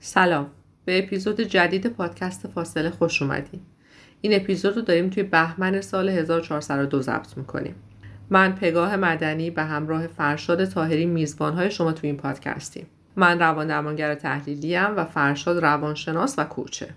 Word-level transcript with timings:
سلام. 0.00 0.50
به 0.84 0.98
اپیزود 0.98 1.40
جدید 1.40 1.86
پادکست 1.86 2.46
فاصله 2.46 2.90
خوش 2.90 3.22
اومدین 3.22 3.60
این 4.20 4.36
اپیزود 4.36 4.76
رو 4.76 4.82
داریم 4.82 5.10
توی 5.10 5.22
بهمن 5.22 5.80
سال 5.80 6.08
1402 6.08 7.02
ضبط 7.02 7.36
می‌کنیم. 7.36 7.74
من 8.30 8.54
پگاه 8.54 8.96
مدنی 8.96 9.50
به 9.50 9.62
همراه 9.62 10.06
فرشاد 10.06 10.64
تاهری 10.64 11.06
میزبانهای 11.06 11.70
شما 11.70 11.92
توی 11.92 12.10
این 12.10 12.16
پادکستیم. 12.16 12.86
من 13.16 13.38
روان 13.38 13.66
درمانگر 13.66 14.14
تحلیلی 14.14 14.76
و 14.76 15.04
فرشاد 15.04 15.58
روانشناس 15.58 16.34
و 16.38 16.44
کوچه. 16.44 16.88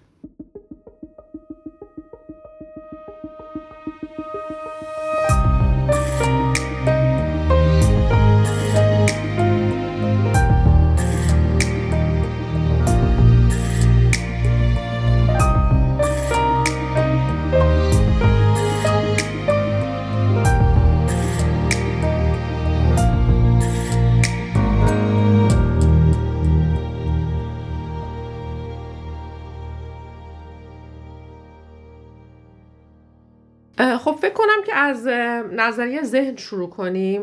نظریه 35.62 36.04
ذهن 36.04 36.36
شروع 36.36 36.70
کنیم 36.70 37.22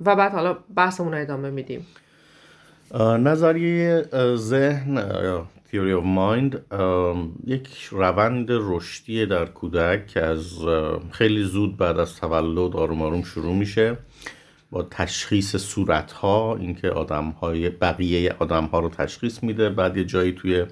و 0.00 0.16
بعد 0.16 0.32
حالا 0.32 0.58
بحثمون 0.76 1.12
رو 1.12 1.20
ادامه 1.20 1.50
میدیم. 1.50 1.86
نظریه 3.00 4.04
ذهن 4.36 5.02
Theory 5.72 5.92
of 6.00 6.06
Mind 6.18 6.56
یک 7.44 7.68
روند 7.90 8.46
رشدی 8.50 9.26
در 9.26 9.46
کودک 9.46 10.06
که 10.06 10.20
از 10.20 10.58
خیلی 11.12 11.44
زود 11.44 11.76
بعد 11.76 11.98
از 11.98 12.16
تولد 12.16 12.76
آروم 12.76 13.02
آروم 13.02 13.22
شروع 13.22 13.54
میشه 13.54 13.96
با 14.70 14.82
تشخیص 14.82 15.56
صورت 15.56 16.12
ها 16.12 16.56
اینکه 16.56 16.90
آدم 16.90 17.24
های 17.24 17.70
بقیه 17.70 18.36
آدم 18.38 18.64
ها 18.64 18.80
رو 18.80 18.88
تشخیص 18.88 19.42
میده 19.42 19.70
بعد 19.70 19.96
یه 19.96 20.04
جایی 20.04 20.32
توی 20.32 20.64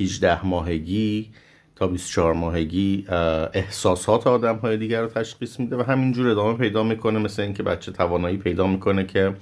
18 0.00 0.46
ماهگی 0.46 1.30
تا 1.76 1.86
24 1.86 2.32
ماهگی 2.34 3.04
احساسات 3.52 4.26
آدم 4.26 4.56
های 4.56 4.76
دیگر 4.76 5.02
رو 5.02 5.08
تشخیص 5.08 5.60
میده 5.60 5.76
و 5.76 5.82
همینجور 5.82 6.28
ادامه 6.28 6.58
پیدا 6.58 6.82
می‌کنه 6.82 7.18
مثل 7.18 7.42
اینکه 7.42 7.62
بچه 7.62 7.92
توانایی 7.92 8.36
پیدا 8.36 8.66
می‌کنه 8.66 9.04
که 9.04 9.34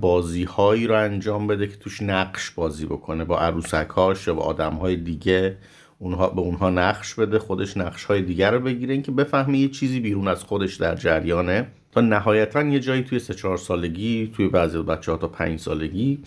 بازی 0.00 0.44
هایی 0.44 0.86
رو 0.86 0.94
انجام 0.94 1.46
بده 1.46 1.66
که 1.66 1.76
توش 1.76 2.02
نقش 2.02 2.50
بازی 2.50 2.86
بکنه 2.86 3.24
با 3.24 3.38
عروسکاش 3.38 4.26
یا 4.26 4.34
با 4.34 4.42
آدم 4.42 4.72
های 4.72 4.96
دیگه 4.96 5.56
اونها 5.98 6.28
به 6.28 6.40
اونها 6.40 6.70
نقش 6.70 7.14
بده 7.14 7.38
خودش 7.38 7.76
نقش 7.76 8.04
های 8.04 8.22
دیگر 8.22 8.50
رو 8.50 8.60
بگیره. 8.60 8.92
اینکه 8.92 9.12
بفهمه 9.12 9.58
یه 9.58 9.68
چیزی 9.68 10.00
بیرون 10.00 10.28
از 10.28 10.44
خودش 10.44 10.74
در 10.74 10.94
جریانه 10.94 11.66
تا 11.92 12.00
نهایتا 12.00 12.62
یه 12.62 12.80
جایی 12.80 13.02
توی 13.02 13.18
سه 13.18 13.34
چهار 13.34 13.56
سالگی 13.56 14.32
توی 14.36 14.48
بعضی 14.48 14.82
بچه 14.82 15.12
ها 15.12 15.18
تا 15.18 15.28
پنج 15.28 15.58
سالگی 15.58 16.22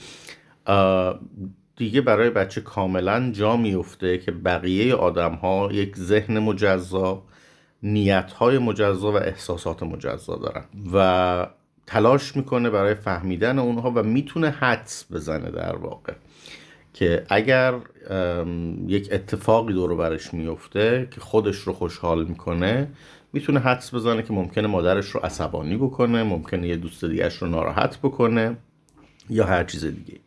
دیگه 1.77 2.02
برای 2.02 2.29
بچه 2.29 2.61
کاملا 2.61 3.31
جا 3.31 3.57
میفته 3.57 4.17
که 4.17 4.31
بقیه 4.31 4.95
آدم 4.95 5.33
ها 5.33 5.69
یک 5.71 5.95
ذهن 5.97 6.39
مجزا 6.39 7.23
نیت 7.83 8.31
های 8.31 8.57
مجزا 8.57 9.11
و 9.11 9.15
احساسات 9.15 9.83
مجزا 9.83 10.35
دارن 10.35 10.65
و 10.93 11.47
تلاش 11.88 12.35
می‌کنه 12.35 12.69
برای 12.69 12.95
فهمیدن 12.95 13.59
اونها 13.59 13.91
و 13.91 14.03
می‌تونه 14.03 14.49
حدس 14.49 15.05
بزنه 15.11 15.52
در 15.52 15.75
واقع 15.75 16.13
که 16.93 17.25
اگر 17.30 17.73
یک 18.87 19.09
اتفاقی 19.11 19.73
دور 19.73 19.95
برش 19.95 20.33
میفته 20.33 21.08
که 21.11 21.21
خودش 21.21 21.55
رو 21.55 21.73
خوشحال 21.73 22.23
می‌کنه 22.23 22.87
می‌تونه 23.33 23.59
حدس 23.59 23.93
بزنه 23.93 24.23
که 24.23 24.33
ممکنه 24.33 24.67
مادرش 24.67 25.09
رو 25.09 25.19
عصبانی 25.23 25.77
بکنه 25.77 26.23
ممکنه 26.23 26.67
یه 26.67 26.75
دوست 26.75 27.05
دیگرش 27.05 27.37
رو 27.37 27.48
ناراحت 27.48 27.98
بکنه 27.98 28.58
یا 29.30 29.45
هر 29.45 29.64
چیز 29.64 29.86
دیگه. 29.86 30.19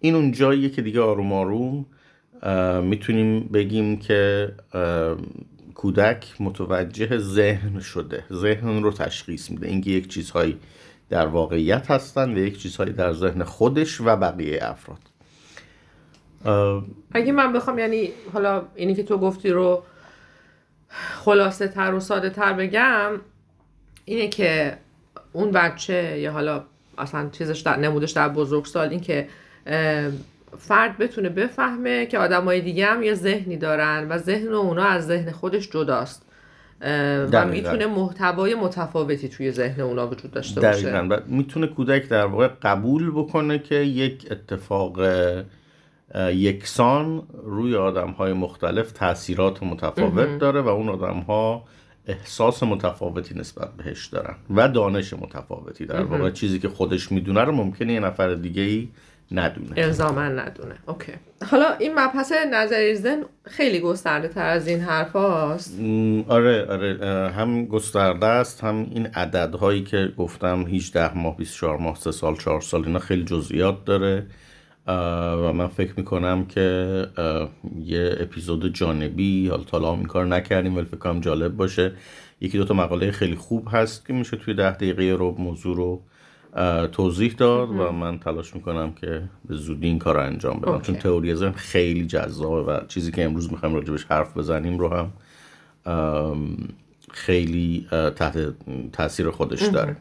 این 0.00 0.14
اون 0.14 0.32
جاییه 0.32 0.68
که 0.68 0.82
دیگه 0.82 1.00
آروم 1.00 1.32
آروم 1.32 1.86
می‌تونیم 2.84 3.40
بگیم 3.40 3.96
که 3.96 4.52
کودک 5.74 6.26
متوجه 6.40 7.18
ذهن 7.18 7.80
شده. 7.80 8.24
ذهن 8.32 8.82
رو 8.82 8.92
تشخیص 8.92 9.50
میده. 9.50 9.68
اینکه 9.68 9.90
یک 9.90 10.08
چیزهایی 10.08 10.58
در 11.10 11.26
واقعیت 11.26 11.90
هستن 11.90 12.34
و 12.34 12.38
یک 12.38 12.58
چیزهایی 12.58 12.92
در 12.92 13.12
ذهن 13.12 13.44
خودش 13.44 14.00
و 14.00 14.16
بقیه 14.16 14.58
افراد. 14.62 14.98
اگه 17.12 17.32
من 17.32 17.52
بخوام 17.52 17.78
یعنی 17.78 18.10
حالا 18.32 18.62
اینی 18.74 18.94
که 18.94 19.02
تو 19.02 19.18
گفتی 19.18 19.50
رو 19.50 19.82
خلاصه 21.24 21.68
تر 21.68 21.94
و 21.94 22.00
ساده 22.00 22.30
تر 22.30 22.52
بگم 22.52 23.12
اینه 24.04 24.28
که 24.28 24.78
اون 25.32 25.50
بچه 25.50 26.18
یا 26.18 26.32
حالا 26.32 26.64
اصلا 26.98 27.28
چیزش 27.28 27.60
در 27.60 27.76
نمودش 27.76 28.10
در 28.10 28.28
بزرگسال 28.28 28.88
این 28.88 29.00
که 29.00 29.28
فرد 30.58 30.98
بتونه 30.98 31.28
بفهمه 31.28 32.06
که 32.06 32.18
آدمای 32.18 32.60
دیگه 32.60 32.86
هم 32.86 33.02
یه 33.02 33.14
ذهنی 33.14 33.56
دارن 33.56 34.06
و 34.08 34.18
ذهن 34.18 34.52
اونا 34.52 34.84
از 34.84 35.06
ذهن 35.06 35.30
خودش 35.30 35.70
جداست. 35.70 36.24
و 37.32 37.46
می‌تونه 37.46 37.86
محتوای 37.86 38.54
متفاوتی 38.54 39.28
توی 39.28 39.52
ذهن 39.52 39.80
اونا 39.80 40.08
وجود 40.08 40.30
داشته 40.30 40.60
باشه. 40.60 40.90
دقیقا. 40.90 41.16
و 41.16 41.20
می‌تونه 41.26 41.66
کودک 41.66 42.08
در 42.08 42.26
واقع 42.26 42.48
قبول 42.62 43.10
بکنه 43.10 43.58
که 43.58 43.74
یک 43.74 44.28
اتفاق 44.30 45.00
یکسان 46.32 47.22
روی 47.44 47.76
آدم 47.76 48.10
های 48.10 48.32
مختلف 48.32 48.92
تاثیرات 48.92 49.62
متفاوت 49.62 50.38
داره 50.38 50.60
و 50.60 50.68
اون 50.68 50.88
آدم 50.88 51.18
ها 51.18 51.64
احساس 52.06 52.62
متفاوتی 52.62 53.38
نسبت 53.38 53.68
بهش 53.76 54.06
دارن 54.06 54.34
و 54.50 54.68
دانش 54.68 55.14
متفاوتی. 55.14 55.86
در 55.86 56.02
واقع 56.02 56.30
چیزی 56.30 56.58
که 56.58 56.68
خودش 56.68 57.12
می‌دونه 57.12 57.40
رو 57.40 57.52
ممکنه 57.52 57.92
یه 57.92 58.00
نفر 58.00 58.34
دیگه 58.34 58.62
ای 58.62 58.88
ندونه. 59.32 59.72
الزاما 59.76 60.28
ندونه. 60.28 60.74
اوکی. 60.86 61.12
حالا 61.50 61.74
این 61.78 61.92
مبحث 61.98 62.32
نظری 62.52 62.94
زن 62.94 63.22
خیلی 63.44 63.80
گسترده 63.80 64.28
تر 64.28 64.46
از 64.46 64.68
این 64.68 64.80
حرف 64.80 65.12
هاست. 65.12 65.78
آره 66.28 66.66
آره 66.66 67.30
هم 67.30 67.66
گسترده 67.66 68.26
است 68.26 68.64
هم 68.64 68.86
این 68.90 69.06
عددهایی 69.06 69.84
که 69.84 70.12
گفتم 70.16 70.66
18 70.66 71.18
ماه 71.18 71.36
24 71.36 71.78
ماه 71.78 71.96
3 71.96 72.12
سال 72.12 72.36
4 72.36 72.60
سال 72.60 72.84
اینا 72.84 72.98
خیلی 72.98 73.24
جزئیات 73.24 73.84
داره. 73.84 74.26
و 74.86 75.52
من 75.52 75.66
فکر 75.66 75.92
می‌کنم 75.96 76.46
که 76.46 77.06
یه 77.84 78.16
اپیزود 78.20 78.74
جانبی 78.74 79.48
حالا 79.48 79.62
تا 79.64 79.94
این 79.94 80.06
کار 80.06 80.26
نکردیم 80.26 80.76
ولی 80.76 80.86
فکر 80.86 80.96
کنم 80.96 81.20
جالب 81.20 81.56
باشه. 81.56 81.92
یکی 82.40 82.58
دوتا 82.58 82.74
مقاله 82.74 83.10
خیلی 83.10 83.34
خوب 83.34 83.68
هست 83.72 84.06
که 84.06 84.12
میشه 84.12 84.36
توی 84.36 84.54
ده 84.54 84.70
دقیقه 84.70 85.16
رو 85.18 85.34
موضوع 85.38 85.76
رو 85.76 86.02
توضیح 86.92 87.34
داد 87.38 87.70
و 87.70 87.92
من 87.92 88.18
تلاش 88.18 88.54
می‌کنم 88.54 88.92
که 88.92 89.22
به 89.48 89.54
زودی 89.54 89.86
این 89.86 89.98
کار 89.98 90.14
رو 90.14 90.22
انجام 90.22 90.60
بدم. 90.60 90.80
چون 90.80 90.96
تئوری 90.96 91.34
ذهن 91.34 91.52
خیلی 91.52 92.06
جذابه 92.06 92.72
و 92.72 92.86
چیزی 92.86 93.12
که 93.12 93.24
امروز 93.24 93.52
می‌خوایم 93.52 93.74
راجبش 93.74 94.04
حرف 94.04 94.36
بزنیم 94.36 94.78
رو 94.78 94.88
هم 94.88 95.12
خیلی 97.10 97.86
تحت 97.90 98.54
تاثیر 98.92 99.30
خودش 99.30 99.62
داره. 99.62 99.96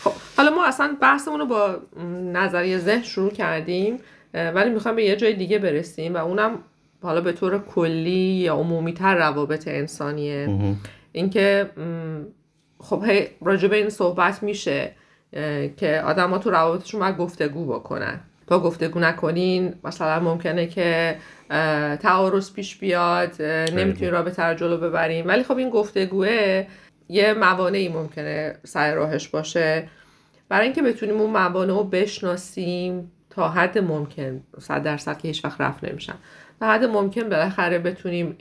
خب 0.00 0.12
حالا 0.36 0.50
ما 0.50 0.66
اصلا 0.66 0.96
بحثمون 1.02 1.40
رو 1.40 1.46
با 1.46 1.76
نظریه 2.32 2.78
ذهن 2.78 3.02
شروع 3.02 3.30
کردیم 3.30 3.98
ولی 4.34 4.70
می‌خوایم 4.70 4.96
به 4.96 5.04
یه 5.04 5.16
جای 5.16 5.34
دیگه 5.34 5.58
برسیم 5.58 6.14
و 6.14 6.16
اونم 6.16 6.58
حالا 7.02 7.20
به 7.20 7.32
طور 7.32 7.58
کلی 7.58 8.10
یا 8.10 8.54
عمومی 8.54 8.92
تر 8.92 9.14
روابط 9.14 9.68
انسانیه. 9.68 10.76
اینکه 11.12 11.70
خب 12.78 13.04
راجع 13.42 13.68
به 13.68 13.76
این 13.76 13.88
صحبت 13.88 14.42
میشه. 14.42 14.92
که 15.76 16.02
آدما 16.06 16.38
تو 16.38 16.50
روابطشون 16.50 17.00
باید 17.00 17.16
گفتگو 17.16 17.66
بکنن. 17.66 18.20
تا 18.46 18.58
گفتگو 18.58 19.00
نکنین 19.00 19.74
مثلا 19.84 20.20
ممکنه 20.20 20.66
که 20.66 21.16
تعارض 22.00 22.52
پیش 22.52 22.78
بیاد 22.78 23.42
نمی‌تونین 23.42 24.12
رابطه 24.12 24.42
رو 24.42 24.54
جلو 24.54 24.76
ببریم 24.76 25.28
ولی 25.28 25.42
خب 25.42 25.56
این 25.56 25.70
گفتگوه 25.70 26.66
یه 27.08 27.34
موانعی 27.34 27.88
ممکنه 27.88 28.58
سر 28.64 28.94
راهش 28.94 29.28
باشه. 29.28 29.88
برای 30.48 30.64
اینکه 30.64 30.82
بتونیم 30.82 31.20
اون 31.20 31.30
موانع 31.30 31.72
رو 31.72 31.84
بشناسیم 31.84 33.12
تا 33.30 33.48
حد 33.48 33.78
ممکن 33.78 34.40
صد 34.58 34.82
درصد 34.82 35.18
که 35.18 35.28
هیچ 35.28 35.44
وقت 35.44 35.60
رفت 35.60 35.84
نمیشن. 35.84 36.14
تا 36.60 36.72
حد 36.72 36.84
ممکن 36.84 37.28
بالاخره 37.28 37.78
بتونیم 37.78 38.36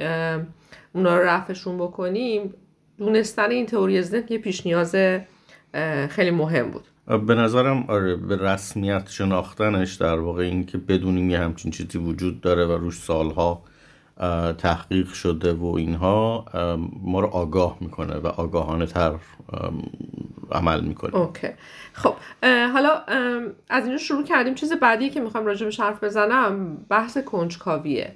اونا 0.93 1.17
رو 1.17 1.23
رفعشون 1.23 1.77
بکنیم. 1.77 2.53
دونستن 2.97 3.51
این 3.51 3.65
تئوری 3.65 4.01
ذهن 4.01 4.23
یه 4.29 4.37
پیش 4.37 4.65
نیاز 4.65 4.95
خیلی 6.09 6.31
مهم 6.31 6.71
بود. 6.71 6.83
به 7.27 7.35
نظرم 7.35 7.85
آره 7.87 8.15
به 8.15 8.35
رسمیت 8.35 9.09
شناختنش 9.09 9.95
در 9.95 10.19
واقع 10.19 10.43
این 10.43 10.65
که 10.65 10.77
بدونیم 10.77 11.29
یه 11.29 11.39
همچین 11.39 11.71
چیزی 11.71 11.97
وجود 11.97 12.41
داره 12.41 12.65
و 12.65 12.71
روش 12.71 12.97
سالها 12.97 13.63
تحقیق 14.57 15.07
شده 15.13 15.53
و 15.53 15.65
اینها 15.65 16.45
ما 17.03 17.19
رو 17.19 17.27
آگاه 17.27 17.77
می‌کنه 17.79 18.15
و 18.15 18.27
آگاهانه 18.27 18.85
تر 18.85 19.15
عمل 20.51 20.81
می‌کنیم 20.81 21.15
اوکی. 21.15 21.47
خب 21.93 22.13
حالا 22.73 23.01
از 23.69 23.83
اینجا 23.83 23.97
شروع 23.97 24.23
کردیم. 24.23 24.55
چیز 24.55 24.73
بعدی 24.73 25.09
که 25.09 25.19
می‌خوام 25.19 25.45
راجبش 25.45 25.79
حرف 25.79 26.03
بزنم 26.03 26.77
بحث 26.89 27.17
کنجکاویه. 27.17 28.15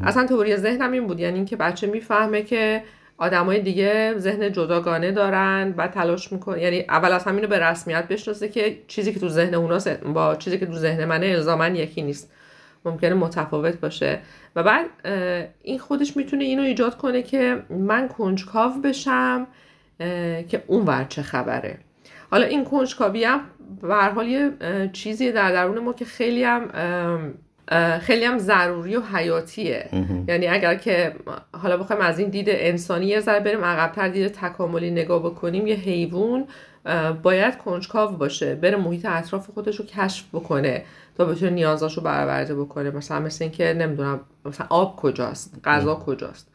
اصلا 0.00 0.26
توری 0.26 0.56
ذهنم 0.56 0.92
این 0.92 1.06
بود 1.06 1.20
یعنی 1.20 1.36
اینکه 1.36 1.56
بچه 1.56 1.86
می‌فهمه 1.86 2.42
که 2.42 2.82
آدمای 3.18 3.60
دیگه 3.60 4.14
ذهن 4.18 4.52
جداگانه 4.52 5.12
دارن 5.12 5.74
و 5.76 5.88
تلاش 5.88 6.32
می‌کنه 6.32 6.62
یعنی 6.62 6.84
اول 6.88 7.12
از 7.12 7.24
همینو 7.24 7.46
به 7.46 7.58
رسمیت 7.58 8.08
بشناسه 8.08 8.48
که 8.48 8.78
چیزی 8.86 9.12
که 9.12 9.20
تو 9.20 9.28
ذهن 9.28 9.54
اوناست 9.54 9.88
با 9.88 10.36
چیزی 10.36 10.58
که 10.58 10.66
تو 10.66 10.72
ذهن 10.72 11.04
منه 11.04 11.26
الزاما 11.26 11.66
یکی 11.66 12.02
نیست. 12.02 12.32
ممکنه 12.84 13.14
متفاوت 13.14 13.80
باشه. 13.80 14.18
و 14.56 14.62
بعد 14.62 14.86
این 15.62 15.78
خودش 15.78 16.16
می‌تونه 16.16 16.44
اینو 16.44 16.62
ایجاد 16.62 16.96
کنه 16.96 17.22
که 17.22 17.62
من 17.70 18.08
کنجکاو 18.08 18.72
بشم 18.72 19.46
که 20.48 20.62
اون 20.66 20.86
ور 20.86 21.04
چه 21.08 21.22
خبره. 21.22 21.78
حالا 22.30 22.46
این 22.46 22.64
کنجکاوی 22.64 23.24
هم 23.24 23.40
به 23.82 23.94
حال 23.94 24.26
یه 24.26 24.50
چیزی 24.92 25.32
در 25.32 25.52
درون 25.52 25.78
ما 25.78 25.92
که 25.92 26.04
خیلی 26.04 26.44
هم 26.44 26.70
خیلی 28.00 28.24
هم 28.24 28.38
ضروری 28.38 28.96
و 28.96 29.00
حیاتیه. 29.00 29.88
یعنی 30.28 30.46
اگر 30.46 30.74
که 30.74 31.14
حالا 31.52 31.76
بخوایم 31.76 32.02
از 32.02 32.18
این 32.18 32.28
دید 32.28 32.46
انسانی 32.50 33.06
یه 33.06 33.20
ذره 33.20 33.40
بریم 33.40 33.64
عقبتر 33.64 34.08
دید 34.08 34.28
تکاملی 34.28 34.90
نگاه 34.90 35.22
بکنیم 35.22 35.66
یه 35.66 35.74
حیوان 35.74 36.44
باید 37.22 37.58
کنجکاو 37.58 38.16
باشه 38.16 38.54
بره 38.54 38.76
محیط 38.76 39.06
اطراف 39.06 39.50
خودش 39.50 39.76
رو 39.76 39.86
کشف 39.86 40.24
بکنه 40.32 40.84
تا 41.18 41.24
بتونه 41.24 41.50
نیازاش 41.50 41.96
رو 41.96 42.02
برآورده 42.02 42.54
بکنه. 42.54 42.90
مثلا 42.90 43.20
مثل 43.20 43.44
اینکه 43.44 43.74
نمی‌دونم 43.74 44.20
مثلا 44.44 44.66
آب 44.70 44.96
کجاست 44.96 45.60
غذا 45.64 45.94
کجاست. 45.94 46.50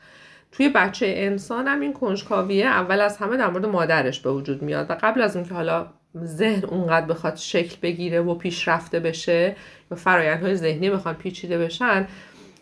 توی 0.51 0.69
بچه 0.69 1.05
انسان 1.17 1.67
هم 1.67 1.79
این 1.79 1.93
کنجکاویه 1.93 2.65
اول 2.65 3.01
از 3.01 3.17
همه 3.17 3.37
در 3.37 3.49
مورد 3.49 3.65
مادرش 3.65 4.19
به 4.19 4.31
وجود 4.31 4.61
میاد 4.61 4.85
و 4.89 4.97
قبل 5.01 5.21
از 5.21 5.35
اینکه 5.35 5.53
حالا 5.53 5.87
ذهن 6.23 6.65
اونقدر 6.65 7.05
بخواد 7.05 7.35
شکل 7.35 7.75
بگیره 7.81 8.21
و 8.21 8.35
پیشرفته 8.35 8.99
بشه 8.99 9.55
یا 9.91 9.97
فرایندهای 9.97 10.55
ذهنی 10.55 10.89
بخوان 10.89 11.15
پیچیده 11.15 11.57
بشن 11.57 12.07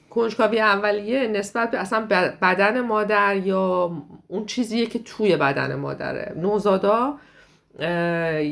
کنجکاوی 0.10 0.60
اولیه 0.60 1.28
نسبت 1.28 1.72
به 1.72 1.78
اصلا 1.78 2.08
بدن 2.42 2.82
مادر 2.82 3.36
یا 3.36 3.92
اون 4.28 4.46
چیزیه 4.46 4.86
که 4.86 5.00
توی 5.00 5.38
بدن 5.38 5.76
مادره. 5.76 6.34
نوزادا 6.36 7.18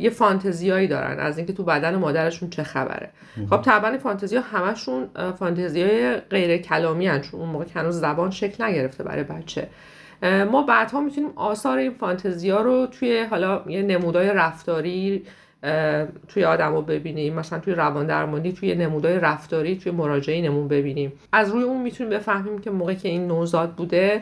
یه 0.02 0.10
فانتزیایی 0.10 0.88
دارن 0.88 1.20
از 1.20 1.38
اینکه 1.38 1.54
تو 1.54 1.64
بدن 1.64 1.96
مادرشون 1.96 2.50
چه 2.50 2.64
خبره. 2.64 3.10
خب 3.50 3.62
طبعا 3.62 3.98
فانتزیا 3.98 4.42
همشون 4.42 5.10
فانتزیای 5.40 6.16
غیر 6.16 6.58
کلامی 6.58 7.08
هن 7.08 7.22
چون 7.22 7.40
اون 7.40 7.50
موقع 7.50 7.66
هنوز 7.76 8.00
زبان 8.00 8.32
شکل 8.32 8.64
نگرفته 8.64 9.04
برای 9.04 9.24
بچه. 9.24 9.68
ما 10.22 10.64
بعدها 10.64 11.02
می‌تونیم 11.02 11.30
آثار 11.36 11.78
این 11.78 11.92
فانتزیا 11.92 12.62
رو 12.62 12.86
توی 12.86 13.24
حالا 13.30 13.64
یه 13.68 13.82
نمودای 13.82 14.30
رفتاری 14.30 15.24
توی 16.28 16.44
آدم 16.44 16.74
رو 16.74 16.82
ببینیم. 16.82 17.34
مثلا 17.34 17.60
توی 17.60 17.74
روان 17.74 18.08
درمانی 18.08 18.54
توی 18.54 18.76
نمودای 18.76 19.20
رفتاری 19.20 19.78
توی 19.78 19.92
مراجعه 19.92 20.42
نمون 20.42 20.68
ببینیم. 20.68 21.14
از 21.32 21.50
روی 21.50 21.64
اون 21.64 21.82
می‌تونیم 21.82 22.14
بفهمیم 22.14 22.60
که 22.60 22.72
موقع 22.72 22.94
که 22.94 23.10
این 23.10 23.28
نوزاد 23.28 23.72
بوده 23.72 24.22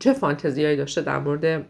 چه 0.00 0.12
فانتزیایی 0.20 0.76
داشته 0.76 1.02
در 1.02 1.18
مورد 1.18 1.64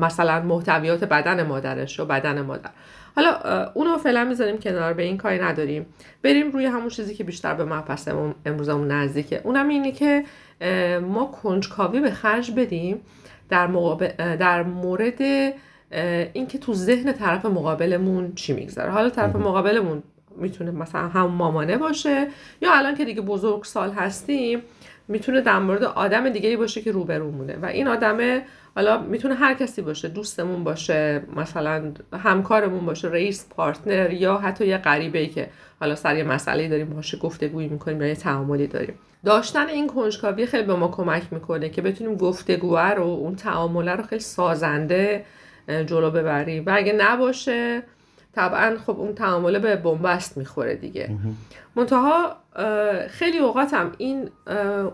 مثلا 0.00 0.40
محتویات 0.42 1.04
بدن 1.04 1.42
مادرش 1.46 2.00
و 2.00 2.04
بدن 2.04 2.40
مادر. 2.40 2.70
حالا 3.16 3.70
اونو 3.74 3.98
فعلا 3.98 4.24
می‌ذاریم 4.24 4.58
کنار 4.58 4.92
به 4.92 5.02
این 5.02 5.16
کاری 5.16 5.38
نداریم. 5.38 5.86
بریم 6.22 6.50
روی 6.50 6.66
همون 6.66 6.88
چیزی 6.88 7.14
که 7.14 7.24
بیشتر 7.24 7.54
به 7.54 7.64
مبحث 7.64 8.08
امروزمون 8.46 8.90
نزدیکه. 8.90 9.40
اونم 9.44 9.68
اینه 9.68 9.92
که 9.92 10.24
ما 11.00 11.24
کنجکاوی 11.42 12.00
به 12.00 12.10
خرج 12.10 12.50
بدیم 12.50 13.00
در, 13.48 13.66
در 14.36 14.62
مورد 14.62 15.20
اینکه 16.32 16.58
تو 16.58 16.74
ذهن 16.74 17.12
طرف 17.12 17.44
مقابلمون 17.44 18.32
چی 18.34 18.52
میگذره. 18.52 18.90
حالا 18.90 19.10
طرف 19.10 19.36
مقابلمون 19.36 20.02
می‌تونه 20.36 20.70
مثلا 20.70 21.08
هم 21.08 21.26
مامانه 21.26 21.76
باشه 21.76 22.26
یا 22.62 22.72
الان 22.72 22.94
که 22.94 23.04
دیگه 23.04 23.20
بزرگ 23.20 23.64
سال 23.64 23.92
هستیم 23.92 24.62
می‌تونه 25.08 25.40
در 25.40 25.58
مورد 25.58 25.84
آدم 25.84 26.28
دیگه 26.28 26.56
باشه 26.56 26.82
که 26.82 26.92
روبرومونه 26.92 27.56
و 27.62 27.66
این 27.66 27.88
آدمه 27.88 28.42
حالا 28.74 29.00
می‌تونه 29.00 29.34
هر 29.34 29.54
کسی 29.54 29.82
باشه 29.82 30.08
دوستمون 30.08 30.64
باشه 30.64 31.22
مثلا 31.36 31.92
همکارمون 32.12 32.86
باشه 32.86 33.08
رئیس 33.08 33.48
پارتنر 33.50 34.12
یا 34.12 34.38
حتی 34.38 34.66
یه 34.66 34.78
غریبه 34.78 35.18
ای 35.18 35.26
که 35.26 35.48
حالا 35.80 35.94
سر 35.94 36.16
یه 36.16 36.24
مسئله 36.24 36.68
داریم 36.68 36.90
باشه 36.90 37.18
گفتگویی 37.18 37.68
می‌کنیم 37.68 38.02
یا 38.02 38.08
یه 38.08 38.14
تعاملی 38.14 38.66
داریم. 38.66 38.94
داشتن 39.24 39.68
این 39.68 39.86
کنجکاوی 39.86 40.46
خیلی 40.46 40.62
به 40.62 40.74
ما 40.74 40.88
کمک 40.88 41.22
می‌کنه 41.30 41.68
که 41.68 41.82
بتونیم 41.82 42.16
گفتگوه 42.16 42.90
رو 42.90 43.02
اون 43.02 43.36
تعامله 43.36 43.92
رو 43.92 44.02
خیلی 44.02 44.20
سازنده 44.20 45.24
جلو 45.68 46.10
ببریم. 46.10 46.64
و 46.66 46.72
اگه 46.74 46.92
نباشه 46.92 47.82
طبعا 48.36 48.76
خب 48.86 49.00
اون 49.00 49.14
تعامله 49.14 49.58
به 49.58 49.76
بنبست 49.76 50.36
می‌خوره 50.36 50.74
دیگه. 50.74 51.10
منتها 51.76 52.36
خیلی 53.08 53.38
اوقاتم 53.38 53.92
این 53.98 54.30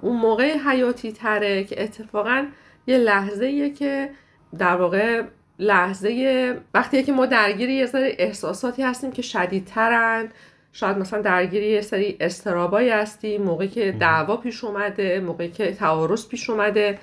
اون 0.00 0.16
موقع 0.16 0.56
حیاتی 0.58 1.12
تره 1.12 1.64
که 1.64 1.82
اتفاقا 1.82 2.46
یه 2.86 2.98
لحظه 2.98 3.70
که 3.70 4.10
در 4.58 4.76
واقع 4.76 5.22
لحظه 5.58 6.60
وقتی 6.74 7.02
که 7.02 7.12
ما 7.12 7.26
درگیر 7.26 7.70
یه 7.70 7.86
سری 7.86 8.14
احساساتی 8.18 8.82
هستیم 8.82 9.12
که 9.12 9.22
شدیدترن 9.22 10.28
شاید 10.72 10.98
مثلا 10.98 11.20
درگیری 11.20 11.66
یه 11.66 11.80
سری 11.80 12.16
استرابایی 12.20 12.90
هستیم 12.90 13.42
موقعی 13.42 13.68
که 13.68 13.92
دعوا 14.00 14.36
پیش 14.36 14.64
اومده 14.64 15.20
موقعی 15.20 15.50
که 15.50 15.72
تعارض 15.72 16.28
پیش 16.28 16.50
اومده. 16.50 16.98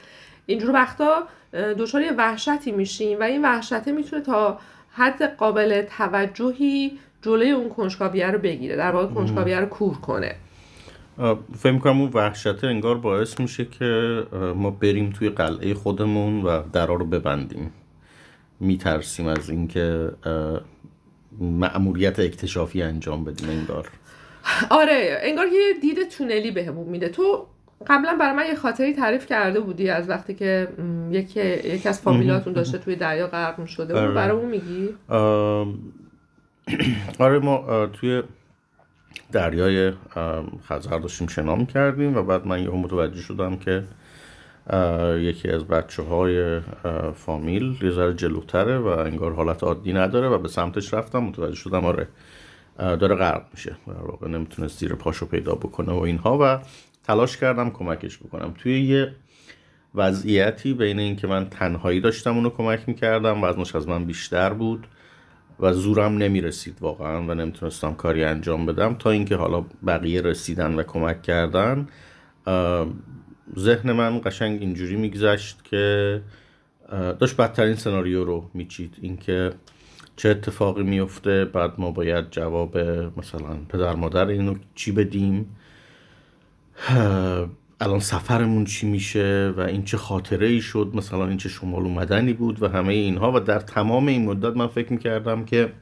اینجور 0.46 0.74
وقتا 0.74 1.28
دچار 1.54 2.02
یه 2.02 2.12
وحشتی 2.12 2.72
میشیم 2.72 3.20
و 3.20 3.24
این 3.24 3.42
وحشته 3.42 3.92
می‌تونه 3.92 4.22
تا 4.22 4.60
حد 4.92 5.36
قابل 5.36 5.82
توجهی 5.82 7.00
جلوی 7.22 7.52
اون 7.52 7.70
کنجکاویه 7.70 8.28
رو 8.28 8.40
بگیره 8.40 8.76
در 8.76 8.92
واقع 8.92 9.14
کنجکاویه 9.14 9.60
رو 9.60 9.66
کور 9.66 9.98
کنه. 9.98 10.36
فکر 11.58 11.72
می‌کنم 11.72 12.02
اون 12.02 12.10
وحشته 12.14 12.68
انگار 12.68 12.98
باعث 12.98 13.40
میشه 13.40 13.66
که 13.66 14.24
ما 14.56 14.72
بریم 14.72 15.10
توی 15.10 15.30
قلعه 15.30 15.74
خودمون 15.74 16.42
و 16.42 16.62
درا 16.74 16.96
رو 16.96 17.06
ببندیم. 17.06 17.72
میترسیم 18.60 19.28
از 19.28 19.50
اینکه 19.50 20.12
مأموریت 21.40 22.20
اکتشافی 22.20 22.82
انجام 22.82 23.24
بدیم 23.24 23.50
انگار. 23.50 23.90
آره 24.70 25.20
انگار 25.22 25.46
یه 25.46 25.74
دید 25.82 26.10
تونلی 26.10 26.52
بهمون 26.52 26.88
میده. 26.88 27.10
تو 27.10 27.48
قبلا 27.88 28.18
برای 28.20 28.36
من 28.36 28.46
یه 28.46 28.56
خاطری 28.56 28.94
تعریف 28.94 29.26
کرده 29.26 29.60
بودی 29.60 29.90
از 29.90 30.10
وقتی 30.10 30.34
که 30.34 30.68
یکی, 31.12 31.40
یکی 31.40 31.90
از 31.90 32.02
فامیلاتون 32.02 32.54
داشته 32.54 32.78
توی 32.78 32.96
دریا 32.96 33.28
غرق 33.28 33.66
شده 33.66 33.94
بود 33.94 34.04
آره. 34.04 34.14
برای 34.14 34.38
اون 34.38 34.50
میگی؟ 34.50 34.90
آره 37.20 37.40
ما 37.40 37.88
توی 37.88 38.24
دریای 39.32 39.92
خزر 40.64 41.00
داشتیم 41.00 41.28
شنا 41.28 41.64
کردیم 41.64 42.18
و 42.18 42.24
بعد 42.24 42.48
من 42.48 42.64
یه 42.64 42.70
متوجه 42.70 43.22
شدم 43.22 43.58
که 43.58 43.84
یکی 45.18 45.50
از 45.50 45.64
بچه 45.64 46.04
های 46.04 46.62
فامیل 47.16 47.78
یه 47.82 47.92
ذره 47.92 48.14
جلوتره 48.14 48.78
و 48.78 48.88
انگار 48.88 49.34
حالت 49.34 49.64
عادی 49.64 49.94
نداره 49.94 50.28
و 50.28 50.38
به 50.38 50.48
سمتش 50.48 50.94
رفتم. 50.94 51.20
متوجه 51.20 51.56
شدم 51.56 51.86
آره 51.86 52.08
داره 52.78 53.16
غرق 53.16 53.44
میشه. 53.54 53.76
در 53.88 53.94
واقع 53.94 54.28
نمی‌تونست 54.28 54.80
زیر 54.80 54.96
پاشو 54.96 55.26
پیدا 55.26 55.56
بکنه 55.56 55.94
و 55.94 56.00
اینها 56.00 56.38
و 56.42 56.60
تلاش 57.10 57.38
کردم 57.38 57.70
کمکش 57.70 58.18
بکنم. 58.18 58.54
توی 58.58 58.82
یه 58.82 59.16
وضعیتی 59.96 60.74
بین 60.74 61.00
اینکه 61.00 61.28
من 61.28 61.50
تنهایی 61.50 62.02
داشتم 62.02 62.36
اونو 62.36 62.50
کمک 62.50 62.80
می‌کردم 62.88 63.44
وزنش 63.44 63.76
از 63.76 63.88
من 63.88 64.06
بیشتر 64.06 64.54
بود 64.54 64.88
و 65.60 65.74
زورم 65.74 66.18
نمی‌رسید 66.18 66.78
واقعا 66.82 67.22
و 67.22 67.34
نمی‌تونستم 67.34 67.94
کاری 67.94 68.24
انجام 68.24 68.66
بدم 68.66 68.94
تا 68.94 69.10
اینکه 69.10 69.36
حالا 69.36 69.66
بقیه 69.88 70.22
رسیدن 70.22 70.76
و 70.76 70.84
کمک 70.84 71.22
کردن 71.22 71.88
ذهن 73.60 73.92
من 73.92 74.22
قشنگ 74.26 74.62
اینجوری 74.62 74.96
میگذشت 74.96 75.64
که 75.64 76.22
داشت 77.20 77.38
بدترین 77.38 77.76
سناریو 77.76 78.24
رو 78.24 78.50
میچید. 78.54 78.98
اینکه 79.02 79.52
چه 80.16 80.30
اتفاقی 80.30 80.84
میفته 80.84 81.46
بعد 81.46 81.74
ما 81.78 81.92
باید 81.92 82.32
جواب 82.32 82.78
مثلا 83.18 83.58
پدر 83.70 83.96
مادر 83.96 84.28
اینو 84.28 84.56
چی 84.76 84.92
بدیم؟ 84.92 85.56
الان 87.82 88.00
سفرمون 88.00 88.66
چی 88.66 88.88
میشه 88.88 89.54
و 89.58 89.62
این 89.62 89.84
چه 89.84 89.98
خاطره 89.98 90.48
ای 90.48 90.62
شد 90.62 90.92
مثلا 90.94 91.28
این 91.28 91.38
چه 91.38 91.50
شمال 91.50 91.84
اومدنی 91.84 92.34
بود 92.34 92.64
و 92.64 92.68
همه 92.68 92.94
اینها 92.94 93.32
و 93.32 93.40
در 93.40 93.60
تمام 93.60 94.08
این 94.08 94.26
مدت 94.26 94.58
من 94.58 94.68
فکر 94.68 94.94
می‌کردم 94.94 95.46
که 95.46 95.74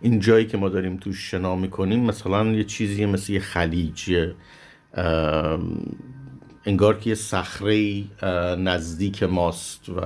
این 0.00 0.20
جایی 0.20 0.46
که 0.46 0.56
ما 0.56 0.68
داریم 0.68 0.96
توش 0.96 1.30
شنا 1.30 1.56
می‌کنیم 1.56 2.00
مثلا 2.00 2.46
یه 2.46 2.64
چیزی 2.64 3.06
مثل 3.06 3.32
یه 3.32 3.40
خلیج 3.40 4.30
انگار 6.66 6.98
که 6.98 7.10
یه 7.10 7.14
نزدیک 8.58 9.22
ماست 9.22 9.88
و 9.88 10.00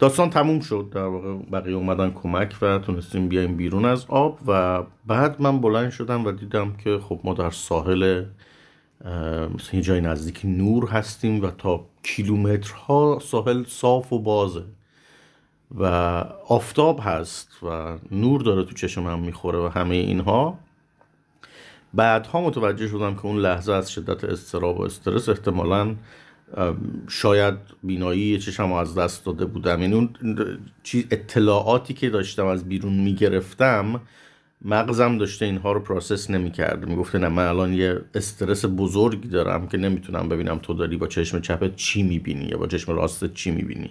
داستان 0.00 0.30
تموم 0.30 0.60
شد. 0.60 0.90
در 0.92 1.04
واقع 1.04 1.34
بقیه 1.52 1.76
اومدن 1.76 2.10
کمک 2.10 2.56
و 2.62 2.78
تونستیم 2.78 3.28
بیایم 3.28 3.56
بیرون 3.56 3.84
از 3.84 4.06
آب 4.08 4.38
و 4.46 4.82
بعد 5.06 5.42
من 5.42 5.60
بلند 5.60 5.90
شدم 5.90 6.26
و 6.26 6.32
دیدم 6.32 6.72
که 6.72 6.98
خب 6.98 7.20
ما 7.24 7.34
در 7.34 7.50
ساحل 7.50 8.24
مثل 9.54 9.76
یه 9.76 9.82
جای 9.82 10.00
نزدیک 10.00 10.40
نور 10.44 10.88
هستیم 10.88 11.44
و 11.44 11.50
تا 11.50 11.86
کیلومترها 12.02 13.18
ساحل 13.22 13.64
صاف 13.64 14.12
و 14.12 14.18
بازه 14.18 14.64
و 15.78 15.84
آفتاب 16.48 17.00
هست 17.02 17.48
و 17.62 17.98
نور 18.10 18.42
داره 18.42 18.64
تو 18.64 18.74
چشم 18.74 19.06
هم 19.06 19.18
می‌خوره 19.18 19.58
و 19.58 19.68
همه 19.68 19.94
اینها. 19.94 20.58
بعدها 21.94 22.40
متوجه 22.40 22.88
شدم 22.88 23.14
که 23.14 23.26
اون 23.26 23.36
لحظه 23.36 23.72
از 23.72 23.92
شدت 23.92 24.24
اضطراب 24.24 24.80
و 24.80 24.82
استرس 24.82 25.28
احتمالا 25.28 25.96
شاید 27.08 27.54
بینایی 27.82 28.38
چشم 28.38 28.72
از 28.72 28.98
دست 28.98 29.24
داده 29.24 29.44
بودم. 29.44 29.80
یعنی 29.80 29.94
اون 29.94 30.08
اطلاعاتی 31.10 31.94
که 31.94 32.10
داشتم 32.10 32.46
از 32.46 32.68
بیرون 32.68 32.92
می‌گرفتم 32.92 34.00
مغزم 34.64 35.18
داشته 35.18 35.44
اینها 35.44 35.72
رو 35.72 35.80
process 35.80 36.30
نمی‌کرد. 36.30 36.88
می‌گفته 36.88 37.18
نه 37.18 37.28
من 37.28 37.46
الان 37.46 37.72
یه 37.72 38.00
استرس 38.14 38.64
بزرگی 38.64 39.28
دارم 39.28 39.68
که 39.68 39.78
نمی‌تونم 39.78 40.28
ببینم 40.28 40.58
تو 40.58 40.74
داری 40.74 40.96
با 40.96 41.06
چشم 41.06 41.40
چپت 41.40 41.76
چی 41.76 42.02
می‌بینی 42.02 42.44
یا 42.44 42.58
با 42.58 42.66
چشم 42.66 42.92
راستت 42.92 43.34
چی 43.34 43.50
می‌بینی. 43.50 43.90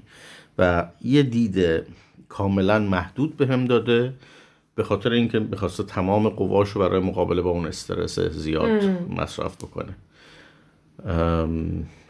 و 0.58 0.88
یه 1.02 1.24
دید 1.24 1.84
کاملا 2.30 2.80
محدود 2.80 3.38
به 3.38 3.48
هم 3.48 3.66
داده 3.66 4.14
به 4.76 4.84
خاطر 4.84 5.12
اینکه 5.12 5.40
می‌خواسته 5.40 5.84
تمام 5.84 6.30
قواش 6.30 6.70
رو 6.70 6.82
برای 6.82 7.00
مقابله 7.00 7.42
با 7.42 7.50
اون 7.50 7.66
استرس 7.66 8.20
زیاد 8.20 8.84
مصرف 9.18 9.56
بکنه. 9.56 9.96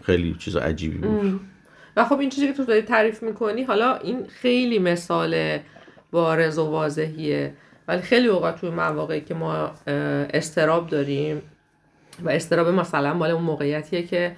خیلی 0.04 0.36
چیز 0.40 0.56
عجیبی 0.56 0.98
بود. 0.98 1.40
و 1.98 2.06
خب 2.06 2.20
این 2.20 2.30
چیزی 2.30 2.48
که 2.48 2.54
تو 2.54 2.64
داری 2.64 2.82
تعریف 2.82 3.24
می‌کنی 3.24 3.64
حالا 3.64 3.96
این 3.96 4.26
خیلی 4.28 4.80
مثال 4.80 5.60
بارز 6.12 6.58
و 6.58 6.66
واضحیه. 6.66 7.54
ولی 7.88 8.02
خیلی 8.02 8.28
اوقات 8.28 8.62
توی 8.62 8.70
مواقعی 8.70 9.22
که 9.22 9.34
ما 9.34 9.72
استراب 10.34 10.90
داریم 10.90 11.42
و 12.24 12.30
استراب 12.30 12.68
مثلا 12.68 13.14
مال 13.14 13.32
اون 13.32 13.44
موقعیتیه 13.44 14.04
که 14.04 14.36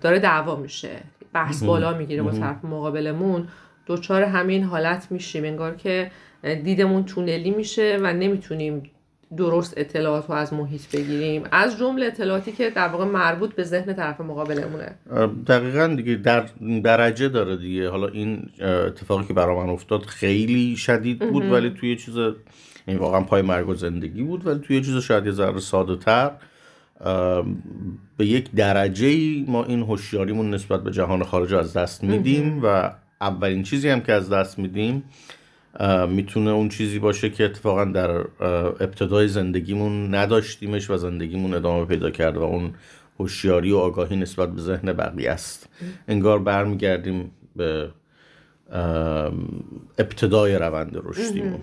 داره 0.00 0.18
دعوا 0.18 0.56
میشه. 0.56 0.90
بحث 1.32 1.62
بالا 1.62 1.98
می‌گیره 1.98 2.22
با 2.22 2.30
طرف 2.30 2.64
مقابلمون. 2.64 3.48
دوچار 3.86 4.22
همین 4.22 4.64
حالت 4.64 5.06
میشیم. 5.10 5.44
انگار 5.44 5.76
که 5.76 6.10
دیدمون 6.42 7.04
تونلی 7.04 7.50
میشه 7.50 7.98
و 8.02 8.12
نمی‌تونیم 8.12 8.90
درست 9.36 9.74
اطلاعات 9.76 10.26
رو 10.26 10.34
از 10.34 10.52
محیط 10.52 10.96
بگیریم؟ 10.96 11.42
از 11.52 11.78
جمله 11.78 12.06
اطلاعاتی 12.06 12.52
که 12.52 12.70
در 12.70 12.88
واقع 12.88 13.04
مربوط 13.04 13.54
به 13.54 13.64
ذهن 13.64 13.92
طرف 13.92 14.20
مقابلمونه. 14.20 14.94
دقیقا 15.46 15.86
دیگه 15.86 16.14
در 16.14 16.46
درجه 16.84 17.28
داره 17.28 17.56
دیگه. 17.56 17.88
حالا 17.88 18.08
این 18.08 18.50
اتفاقی 18.60 19.24
که 19.24 19.32
برای 19.32 19.56
من 19.56 19.68
افتاد 19.68 20.02
خیلی 20.02 20.76
شدید 20.76 21.18
بود 21.18 21.52
ولی 21.52 21.70
توی 21.70 21.96
چیز 21.96 22.18
این 22.88 22.96
یعنی 22.96 23.00
واقعا 23.00 23.20
پای 23.20 23.42
مرگ 23.42 23.68
و 23.68 23.74
زندگی 23.74 24.22
بود 24.22 24.46
ولی 24.46 24.58
توی 24.58 24.80
چیز 24.80 24.96
شاید 24.96 25.26
یه 25.26 25.32
ذره 25.32 25.60
ساده 25.60 25.96
تر 25.96 26.30
به 28.16 28.26
یک 28.26 28.50
درجه 28.50 29.06
ای 29.06 29.44
ما 29.48 29.64
این 29.64 29.82
هوشیاریمون 29.82 30.54
نسبت 30.54 30.82
به 30.82 30.90
جهان 30.90 31.24
خارج 31.24 31.54
از 31.54 31.72
دست 31.72 32.04
میدیم 32.04 32.60
و 32.64 32.90
اولین 33.20 33.62
چیزی 33.62 33.88
هم 33.88 34.00
که 34.00 34.12
از 34.12 34.30
دست 34.30 34.58
میدیم 34.58 35.04
می‌تونه 36.08 36.50
اون 36.50 36.68
چیزی 36.68 36.98
باشه 36.98 37.30
که 37.30 37.44
اتفاقا 37.44 37.84
در 37.84 38.10
ابتدای 38.80 39.28
زندگیمون 39.28 40.14
نداشتیمش 40.14 40.90
و 40.90 40.96
زندگیمون 40.96 41.54
ادامه 41.54 41.84
پیدا 41.84 42.10
کرد 42.10 42.36
و 42.36 42.42
اون 42.42 42.74
هوشیاری 43.18 43.72
و 43.72 43.76
آگاهی 43.76 44.16
نسبت 44.16 44.52
به 44.52 44.60
ذهن 44.60 44.92
بقیه 44.92 45.30
است. 45.30 45.68
انگار 46.08 46.38
برمیگردیم 46.38 47.30
به 47.56 47.90
ابتدای 49.98 50.54
روند 50.54 51.00
رشدیمون. 51.04 51.60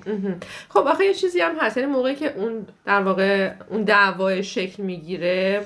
خب 0.69 0.79
آخه 0.87 1.05
یه 1.05 1.13
چیزی 1.13 1.39
هم 1.39 1.55
هست 1.59 1.77
یعنی 1.77 1.91
موقعی 1.91 2.15
که 2.15 2.33
اون 2.35 2.65
در 2.85 3.01
واقع 3.01 3.51
اون 3.69 3.83
دعوای 3.83 4.43
شکل 4.43 4.83
می‌گیره 4.83 5.65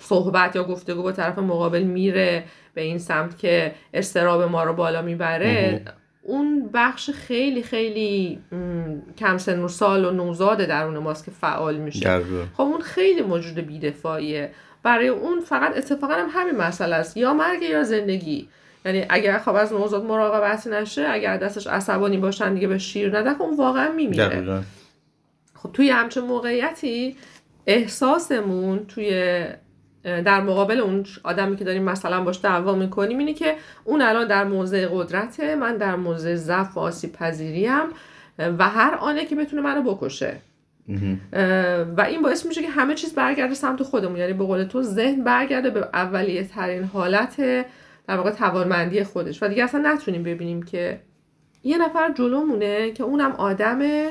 صحبت 0.00 0.56
یا 0.56 0.64
گفتگو 0.64 1.02
با 1.02 1.12
طرف 1.12 1.38
مقابل 1.38 1.82
میره 1.82 2.44
به 2.74 2.80
این 2.80 2.98
سمت 2.98 3.38
که 3.38 3.74
استراب 3.94 4.42
ما 4.42 4.64
رو 4.64 4.72
بالا 4.72 5.02
می‌بره 5.02 5.82
اون 6.26 6.70
بخش 6.74 7.10
خیلی 7.10 7.62
خیلی 7.62 8.38
کم 9.18 9.38
سن 9.38 9.58
و 9.58 9.68
سال 9.68 10.04
و 10.04 10.10
نوزاد 10.10 10.58
درون 10.58 10.98
ماست 10.98 11.24
که 11.24 11.30
فعال 11.30 11.76
میشه. 11.76 12.00
خب 12.54 12.60
اون 12.62 12.80
خیلی 12.80 13.22
موجود 13.22 13.54
بیدفاعیه. 13.54 14.50
برای 14.82 15.08
اون 15.08 15.40
فقط 15.40 15.76
اتفاقا 15.76 16.14
هم 16.14 16.28
همین 16.30 16.56
مسئله 16.56 16.96
است. 16.96 17.16
یا 17.16 17.34
مرگ 17.34 17.62
یا 17.62 17.82
زندگی. 17.82 18.48
یعنی 18.84 19.06
اگر 19.08 19.38
خب 19.38 19.54
از 19.54 19.72
نوزاد 19.72 20.04
مراقبت 20.04 20.66
نشه 20.66 21.06
اگر 21.08 21.36
دستش 21.36 21.66
عصبانی 21.66 22.16
باشن 22.16 22.54
دیگه 22.54 22.68
به 22.68 22.78
شیر 22.78 23.18
نده 23.18 23.34
خب 23.34 23.42
اون 23.42 23.56
واقعا 23.56 23.92
میمیره. 23.92 24.62
خب 25.54 25.72
توی 25.72 25.90
همچون 25.90 26.24
موقعیتی 26.24 27.16
احساسمون 27.66 28.86
توی 28.86 29.46
در 30.04 30.40
مقابل 30.40 30.80
اون 30.80 31.06
آدمی 31.22 31.56
که 31.56 31.64
داریم 31.64 31.82
مثلا 31.82 32.24
باش 32.24 32.40
دعوا 32.42 32.74
می‌کنیم 32.74 33.18
اینه 33.18 33.34
که 33.34 33.56
اون 33.84 34.02
الان 34.02 34.28
در 34.28 34.44
موضع 34.44 34.86
قدرته 34.92 35.54
من 35.54 35.76
در 35.76 35.96
موضع 35.96 36.34
ضعف 36.34 36.76
و 36.76 36.80
آسیب 36.80 37.12
پذیریم 37.12 37.84
و 38.38 38.68
هر 38.68 38.94
آنه 38.94 39.24
که 39.24 39.36
بتونه 39.36 39.62
منو 39.62 39.94
بکشه. 39.94 40.36
و 41.96 42.00
این 42.08 42.22
باعث 42.22 42.46
میشه 42.46 42.62
که 42.62 42.68
همه 42.68 42.94
چیز 42.94 43.14
برگرده 43.14 43.54
سمت 43.54 43.82
خودمون. 43.82 44.16
یعنی 44.16 44.32
به 44.32 44.44
قول 44.44 44.64
تو 44.64 44.82
ذهن 44.82 45.24
برگرده 45.24 45.70
به 45.70 45.88
اولیه 45.94 46.44
ترین 46.44 46.84
حالت 46.84 47.36
در 48.06 48.16
واقع 48.16 48.30
توانمندی 48.30 49.04
خودش. 49.04 49.42
و 49.42 49.48
دیگه 49.48 49.64
اصلا 49.64 49.92
نتونیم 49.92 50.22
ببینیم 50.22 50.62
که 50.62 51.00
یه 51.62 51.78
نفر 51.78 52.12
جلومونه 52.12 52.92
که 52.92 53.02
اونم 53.02 53.32
آدمه 53.32 54.10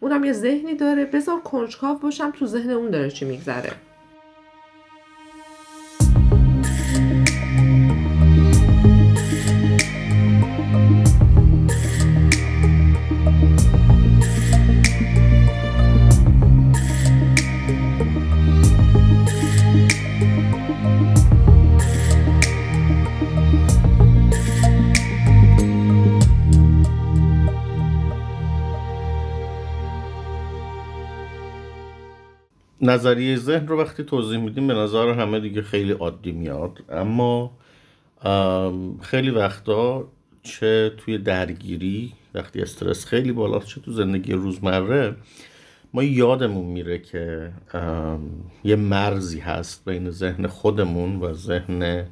اونم 0.00 0.24
یه 0.24 0.32
ذهنی 0.32 0.74
داره. 0.74 1.04
بذار 1.04 1.40
کنجکاو 1.40 1.98
باشم 1.98 2.30
تو 2.30 2.46
ذهن 2.46 2.70
اون 2.70 2.90
داره 2.90 3.10
چی 3.10 3.24
میگذره. 3.24 3.70
نظریه 32.90 33.36
ذهن 33.36 33.66
رو 33.68 33.80
وقتی 33.80 34.04
توضیح 34.04 34.38
میدیم 34.38 34.66
به 34.66 34.74
نظر 34.74 35.08
همه 35.08 35.40
دیگه 35.40 35.62
خیلی 35.62 35.92
عادی 35.92 36.32
میاد. 36.32 36.78
اما 36.88 37.50
خیلی 39.00 39.30
وقتا 39.30 40.08
چه 40.42 40.92
توی 40.96 41.18
درگیری 41.18 42.12
وقتی 42.34 42.62
استرس 42.62 43.04
خیلی 43.04 43.32
بالاست 43.32 43.66
چه 43.66 43.80
تو 43.80 43.92
زندگی 43.92 44.32
روزمره 44.32 45.16
ما 45.94 46.02
یادمون 46.02 46.64
میره 46.64 46.98
که 46.98 47.52
یه 48.64 48.76
مرزی 48.76 49.38
هست 49.38 49.84
بین 49.84 50.10
ذهن 50.10 50.46
خودمون 50.46 51.16
و 51.16 51.34
ذهن 51.34 52.06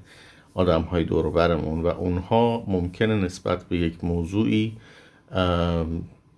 آدم 0.54 0.82
های 0.82 1.04
برمون 1.04 1.82
و 1.82 1.86
اونها 1.86 2.64
ممکنه 2.66 3.14
نسبت 3.14 3.64
به 3.64 3.76
یک 3.76 4.04
موضوعی 4.04 4.76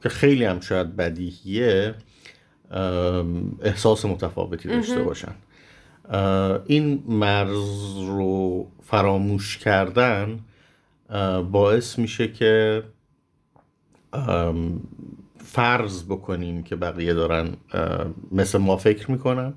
که 0.02 0.08
خیلی 0.08 0.44
هم 0.44 0.60
شاید 0.60 0.96
بدیهیه 0.96 1.94
احساس 3.62 4.04
متفاوتی 4.04 4.68
داشته 4.68 5.02
باشن. 5.02 5.34
این 6.66 7.02
مرز 7.08 7.96
رو 7.98 8.66
فراموش 8.82 9.58
کردن 9.58 10.38
باعث 11.50 11.98
میشه 11.98 12.28
که 12.28 12.82
فرض 15.44 16.04
بکنیم 16.04 16.62
که 16.62 16.76
بقیه 16.76 17.14
دارن 17.14 17.56
مثل 18.32 18.58
ما 18.58 18.76
فکر 18.76 19.10
می‌کنن 19.10 19.54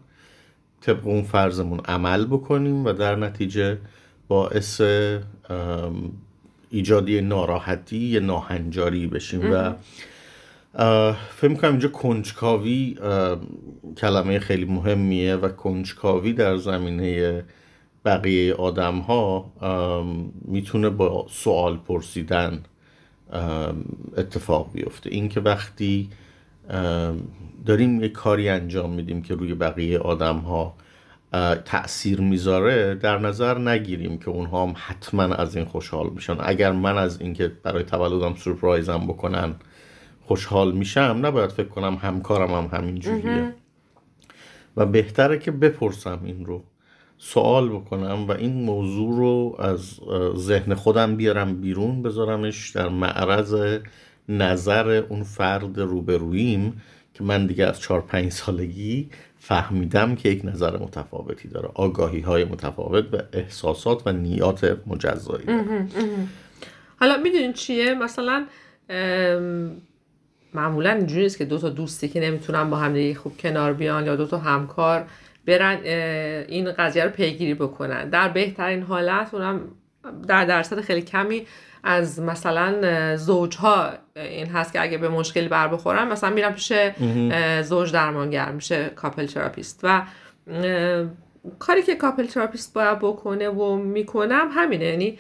طبق 0.82 1.08
اون 1.08 1.24
فرضمون 1.24 1.80
عمل 1.80 2.26
بکنیم 2.26 2.86
و 2.86 2.94
در 2.94 3.16
نتیجه 3.16 3.78
باعث 4.28 4.82
ایجادی 6.70 7.22
ناراحتی 7.22 7.98
یا 7.98 8.20
ناهنجاری 8.20 9.08
بشیم 9.08 9.52
و 9.54 9.74
فکر 10.74 11.48
می‌کنم 11.48 11.72
اینجا 11.72 11.90
کنجکاوی 11.90 12.96
کلمه 13.98 14.40
خیلی 14.40 14.66
مهمیه 14.66 15.36
و 15.36 15.50
کنجکاوی 15.50 16.34
در 16.34 16.58
زمینه 16.58 17.44
بقیه 18.06 18.54
آدم 18.54 19.00
ها 19.00 19.52
می‌تونه 20.46 20.90
با 20.90 21.26
سوال 21.30 21.78
پرسیدن 21.78 22.64
اتفاق 24.18 24.72
بیفته. 24.74 25.10
اینکه 25.10 25.40
وقتی 25.40 26.10
داریم 27.66 28.04
یک 28.04 28.12
کاری 28.12 28.50
انجام 28.50 28.94
میدیم 28.94 29.22
که 29.22 29.36
روی 29.36 29.54
بقیه 29.54 30.00
آدم 30.00 30.38
ها 30.38 30.76
تأثیر 31.66 32.22
می‌ذاره 32.22 32.96
در 32.96 33.18
نظر 33.18 33.58
نگیریم 33.58 34.18
که 34.18 34.30
اونها 34.30 34.66
هم 34.66 34.74
حتما 34.78 35.24
از 35.24 35.56
این 35.56 35.66
خوشحال 35.66 36.10
میشن. 36.10 36.38
اگر 36.40 36.72
من 36.72 36.98
از 36.98 37.22
اینکه 37.22 37.52
برای 37.64 37.84
تولدم 37.84 38.36
سورپرایزم 38.36 39.08
بکنن 39.08 39.56
خوشحال 40.26 40.72
میشم 40.72 41.20
نباید 41.22 41.50
فکر 41.50 41.68
کنم 41.68 41.96
همکارم 41.96 42.52
هم 42.52 42.80
همین 42.80 43.00
جوریه 43.00 43.54
و 44.78 44.86
بهتره 44.86 45.40
که 45.40 45.52
بپرسم 45.52 46.20
این 46.24 46.46
رو 46.46 46.64
سوال 47.18 47.70
بکنم 47.70 48.28
و 48.28 48.32
این 48.32 48.54
موضوع 48.54 49.18
رو 49.18 49.56
از 49.60 50.00
ذهن 50.36 50.74
خودم 50.74 51.16
بیارم 51.16 51.62
بیرون 51.62 52.04
بذارمش 52.04 52.70
در 52.70 52.90
معرض 52.90 53.80
نظر 54.30 55.04
اون 55.10 55.24
فرد 55.24 55.80
روبرویم 55.80 56.82
که 57.14 57.24
من 57.24 57.48
دیگه 57.48 57.66
از 57.66 57.80
چهار 57.80 58.02
پنج 58.02 58.32
سالگی 58.32 59.10
فهمیدم 59.40 60.16
که 60.16 60.30
یک 60.30 60.46
نظر 60.46 60.78
متفاوتی 60.78 61.48
داره. 61.48 61.70
آگاهی 61.74 62.20
های 62.20 62.46
متفاوت 62.46 63.14
و 63.14 63.18
احساسات 63.34 64.08
و 64.08 64.12
نیات 64.12 64.78
مجزایی 64.88 65.46
داره. 65.46 65.88
حالا 67.00 67.18
می‌دونین 67.18 67.54
چیه؟ 67.54 67.94
مثلا 67.94 68.46
معمولا 70.54 70.92
اینجوری 70.92 71.22
نیست 71.22 71.38
که 71.38 71.46
دو 71.46 71.58
تا 71.58 71.70
دوستی 71.70 72.08
که 72.08 72.20
نمی‌تونن 72.20 72.70
با 72.70 72.78
هم 72.78 73.14
خوب 73.14 73.38
کنار 73.38 73.74
بیان 73.74 74.06
یا 74.06 74.16
دو 74.16 74.28
تا 74.28 74.38
همکار 74.38 75.06
برن 75.46 75.78
این 76.48 76.72
قضیه 76.72 77.04
رو 77.04 77.10
پیگیری 77.10 77.54
بکنن. 77.54 78.10
در 78.10 78.30
بهترین 78.30 78.84
حالت 78.84 79.34
اونم 79.34 79.62
در 80.28 80.46
درصد 80.46 80.82
خیلی 80.82 81.02
کمی 81.02 81.48
از 81.84 82.20
مثلا 82.20 83.18
زوجها 83.18 83.90
این 84.16 84.48
هست 84.48 84.74
که 84.74 84.82
اگه 84.82 84.98
به 84.98 85.10
مشکلی 85.10 85.48
بر 85.48 85.68
بخورن 85.68 86.08
مثلا 86.08 86.30
میرم 86.30 86.54
پیش 86.54 86.74
زوج 87.62 87.92
درمانگر 87.92 88.52
میشه 88.52 88.92
couple 88.96 89.26
therapist. 89.26 89.80
و 89.84 90.02
کاری 91.60 91.84
که 91.84 91.96
couple 91.96 92.26
therapist 92.26 92.74
باید 92.74 93.00
بکنه 93.00 93.50
و 93.50 93.76
می‌کنم 93.76 94.50
همینه. 94.52 94.86
یعنی 94.86 95.18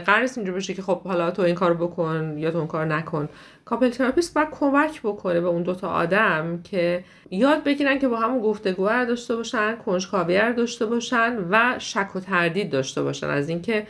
قرار 0.00 0.28
اینجور 0.36 0.54
بشه 0.54 0.74
که 0.74 0.82
خب 0.82 1.02
حالا 1.02 1.30
تو 1.30 1.42
این 1.42 1.54
کارو 1.54 1.86
بکن 1.86 2.34
یا 2.38 2.50
تو 2.50 2.58
اون 2.58 2.66
کار 2.66 2.84
نکن. 2.84 3.28
couple 3.64 3.90
therapist 3.90 4.34
باید 4.34 4.48
کمک 4.50 5.00
بکنه 5.02 5.40
به 5.40 5.46
اون 5.46 5.62
دوتا 5.62 5.88
آدم 5.88 6.60
که 6.62 7.04
یاد 7.30 7.64
بگیرن 7.64 7.98
که 7.98 8.08
با 8.08 8.16
هم 8.16 8.29
اون 8.29 8.42
گفتگو 8.42 8.88
داشته 8.88 9.36
باشن 9.36 9.76
کنجکاوی 9.76 10.52
داشته 10.52 10.86
باشن 10.86 11.36
و 11.50 11.74
شک 11.78 12.16
و 12.16 12.20
تردید 12.20 12.70
داشته 12.70 13.02
باشن. 13.02 13.26
از 13.26 13.48
اینکه 13.48 13.86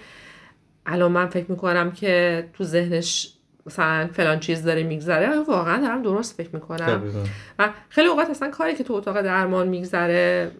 الان 0.86 1.12
من 1.12 1.26
فکر 1.26 1.50
می‌کنم 1.50 1.90
که 1.90 2.44
تو 2.54 2.64
ذهنش 2.64 3.35
مثلا 3.66 4.08
فلان 4.12 4.40
چیز 4.40 4.64
داره 4.64 4.82
میگذره 4.82 5.38
واقعا 5.38 5.80
دارم 5.80 6.02
درست 6.02 6.36
فکر 6.36 6.48
می‌کنم. 6.52 7.02
و 7.58 7.68
خیلی 7.88 8.08
اوقات 8.08 8.30
اصلا 8.30 8.50
کاری 8.50 8.74
که 8.74 8.84
تو 8.84 8.92
اتاق 8.94 9.22
درمان 9.22 9.68
میگذره 9.68 10.50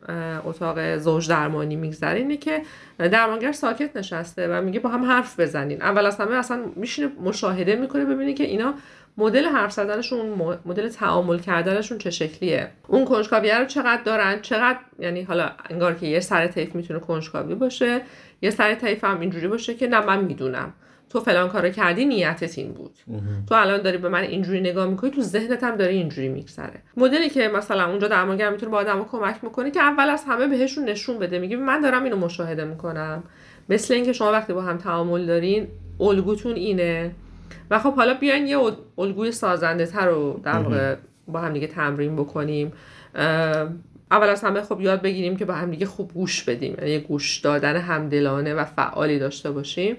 اتاق 0.44 0.96
زوج 0.96 1.28
درمانی 1.28 1.76
میگذره 1.76 2.18
اینه 2.18 2.36
که 2.36 2.62
درمانگر 2.98 3.52
ساکت 3.52 3.96
نشسته 3.96 4.48
و 4.48 4.62
میگه 4.62 4.80
با 4.80 4.88
هم 4.88 5.04
حرف 5.04 5.40
بزنین. 5.40 5.82
اول 5.82 6.06
از 6.06 6.16
همه 6.16 6.34
اصلا 6.34 6.60
میشینه 6.76 7.08
مشاهده 7.24 7.76
می‌کنه 7.76 8.04
ببینه 8.04 8.34
که 8.34 8.44
اینا 8.44 8.74
مدل 9.18 9.44
حرف 9.44 9.72
زدنشون 9.72 10.56
مدل 10.64 10.88
تعامل 10.88 11.38
کردنشون 11.38 11.98
چه 11.98 12.10
شکلیه. 12.10 12.68
اون 12.86 13.04
کنجکاویه 13.04 13.58
رو 13.58 13.64
چقدر 13.64 14.02
دارن؟ 14.02 14.40
چقدر 14.40 14.78
یعنی 14.98 15.22
حالا 15.22 15.50
انگار 15.70 15.94
که 15.94 16.06
یه 16.06 16.20
سر 16.20 16.46
طیف 16.46 16.74
می‌تونه 16.74 17.00
کنجکاوی 17.00 17.54
باشه 17.54 18.00
یه 18.42 18.50
سر 18.50 18.74
طیف 18.74 19.04
هم 19.04 19.20
اینجوری 19.20 19.48
باشه 19.48 19.74
که 19.74 19.86
نه 19.86 20.06
من 20.06 20.24
می‌دونم. 20.24 20.72
تو 21.10 21.20
فلان 21.20 21.48
کارو 21.48 21.70
کردی 21.70 22.04
نیتت 22.04 22.58
این 22.58 22.72
بود. 22.72 22.98
تو 23.48 23.54
الان 23.54 23.82
داری 23.82 23.98
به 23.98 24.08
من 24.08 24.20
اینجوری 24.20 24.60
نگاه 24.60 24.86
می‌کنی 24.86 25.10
تو 25.10 25.22
ذهنت 25.22 25.64
هم 25.64 25.76
داری 25.76 25.96
اینجوری 25.96 26.28
میگذره. 26.28 26.82
مدلی 26.96 27.30
که 27.30 27.48
مثلا 27.48 27.90
اونجا 27.90 28.08
درمانگر 28.08 28.50
می‌تونه 28.50 28.72
با 28.72 28.78
آدمو 28.78 29.04
کمک 29.04 29.36
می‌کنه 29.42 29.70
که 29.70 29.80
اول 29.80 30.10
از 30.10 30.24
همه 30.28 30.46
بهشون 30.46 30.84
نشون 30.84 31.18
بده. 31.18 31.38
میگه 31.38 31.56
من 31.56 31.80
دارم 31.80 32.04
اینو 32.04 32.16
مشاهده 32.16 32.64
می‌کنم. 32.64 33.22
مثل 33.68 33.94
اینکه 33.94 34.12
شما 34.12 34.32
وقتی 34.32 34.52
با 34.52 34.62
هم 34.62 34.76
تعامل 34.76 35.26
دارین 35.26 35.68
الگوتون 36.00 36.54
اینه. 36.54 37.10
و 37.70 37.78
خب 37.78 37.94
حالا 37.94 38.14
بیاین 38.14 38.46
یه 38.46 38.58
الگوی 38.98 39.32
سازنده 39.32 39.86
تر 39.86 40.06
رو 40.06 40.40
در 40.44 40.58
واقع 40.58 40.96
با 41.28 41.40
هم 41.40 41.52
دیگه 41.52 41.66
تمرین 41.66 42.16
بکنیم. 42.16 42.72
اول 44.10 44.28
از 44.28 44.44
همه 44.44 44.62
خب 44.62 44.80
یاد 44.80 45.02
بگیریم 45.02 45.36
که 45.36 45.44
با 45.44 45.54
هم 45.54 45.70
دیگه 45.70 45.86
خوب 45.86 46.12
گوش 46.12 46.42
بدیم. 46.42 46.74
یعنی 46.78 46.98
گوش 46.98 47.38
دادن 47.38 47.76
همدلانه 47.76 48.54
و 48.54 48.64
فعالی 48.64 49.18
داشته 49.18 49.50
باشیم. 49.50 49.96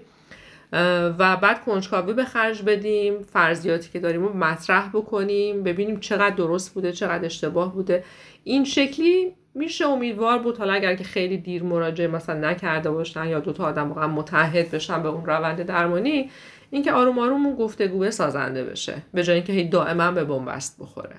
و 1.19 1.37
بعد 1.37 1.65
کنجکاوی 1.65 2.13
به 2.13 2.25
خرج 2.25 2.61
بدیم 2.61 3.21
فرضیاتی 3.21 3.89
که 3.89 3.99
داریم 3.99 4.23
رو 4.23 4.37
مطرح 4.37 4.89
بکنیم 4.89 5.63
ببینیم 5.63 5.99
چقدر 5.99 6.35
درست 6.35 6.73
بوده 6.73 6.91
چقدر 6.91 7.25
اشتباه 7.25 7.73
بوده. 7.73 8.03
این 8.43 8.63
شکلی 8.63 9.33
میشه 9.55 9.85
امیدوار 9.85 10.37
بود. 10.39 10.57
حالا 10.57 10.73
اگر 10.73 10.95
که 10.95 11.03
خیلی 11.03 11.37
دیر 11.37 11.63
مراجعه 11.63 12.07
مثلا 12.07 12.49
نکرده 12.49 12.91
باشن 12.91 13.25
یا 13.25 13.39
دوتا 13.39 13.65
آدم 13.65 13.87
واقعا 13.87 14.07
متحد 14.07 14.71
بشن 14.71 15.03
به 15.03 15.09
اون 15.09 15.25
روند 15.25 15.61
درمانی 15.61 16.29
اینکه 16.71 16.91
آروم 16.91 17.19
آروم 17.19 17.45
اون 17.45 17.55
گفتگو 17.55 18.11
سازنده 18.11 18.63
بشه 18.63 18.93
به 19.13 19.23
جای 19.23 19.35
اینکه 19.35 19.53
هی 19.53 19.69
دائما 19.69 20.11
به 20.11 20.23
بنبست 20.23 20.77
بخوره. 20.79 21.15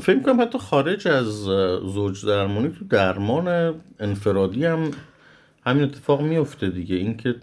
فکر 0.00 0.20
کنم 0.20 0.40
حتی 0.40 0.58
خارج 0.58 1.08
از 1.08 1.26
زوج 1.94 2.26
درمانی 2.26 2.68
تو 2.68 2.84
درمان 2.84 3.74
انفرادی 4.00 4.64
هم 4.64 4.90
همین 5.66 5.84
اتفاق 5.84 6.22
میفته 6.22 6.70
دیگه. 6.70 6.96
اینکه 6.96 7.34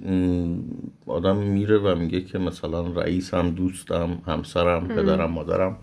آدم 1.08 1.38
میره 1.38 1.78
و 1.78 1.96
میگه 1.96 2.22
که 2.22 2.38
مثلا 2.38 2.88
رئیسم 2.88 3.50
دوستم 3.50 4.22
همسرم 4.28 4.88
پدرم 4.88 5.32
مادرم 5.32 5.78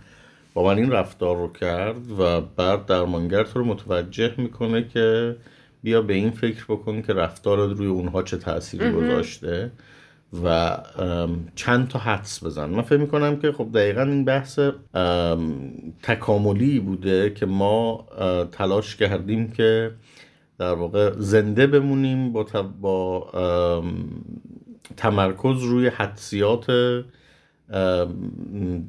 با 0.55 0.64
من 0.64 0.79
این 0.79 0.90
رفتار 0.90 1.37
رو 1.37 1.53
کرد 1.53 2.11
و 2.18 2.40
بعد 2.40 2.87
درمانگر 2.87 3.42
تو 3.42 3.59
رو 3.59 3.64
متوجه 3.64 4.35
می‌کنه 4.37 4.88
که 4.88 5.37
بیا 5.83 6.03
به 6.03 6.14
این 6.14 6.31
فکر 6.31 6.64
بکن 6.68 7.03
که 7.03 7.12
رفتار 7.12 7.74
روی 7.74 7.87
اونها 7.87 8.22
چه 8.22 8.37
تأثیری 8.37 8.92
گذاشته 8.92 9.70
و 10.44 10.76
چند 11.55 11.88
تا 11.88 11.98
حدس 11.98 12.44
بزن. 12.44 12.70
من 12.70 12.83
فکر 12.83 12.98
می‌کنم 12.98 13.37
که 13.37 13.53
خب 13.53 13.68
دقیقا 13.74 14.03
این 14.03 14.24
بحث 14.24 14.59
تکاملی 16.03 16.81
بوده 16.81 17.31
که 17.31 17.46
ما 17.46 18.07
تلاش 18.53 18.96
کردیم 18.96 19.50
که 19.50 19.90
در 20.61 20.75
واقع 20.75 21.11
زنده 21.18 21.66
بمونیم 21.66 22.33
با, 22.33 22.46
با 22.81 23.85
تمرکز 24.96 25.62
روی 25.62 25.88
حدسیات 25.88 26.66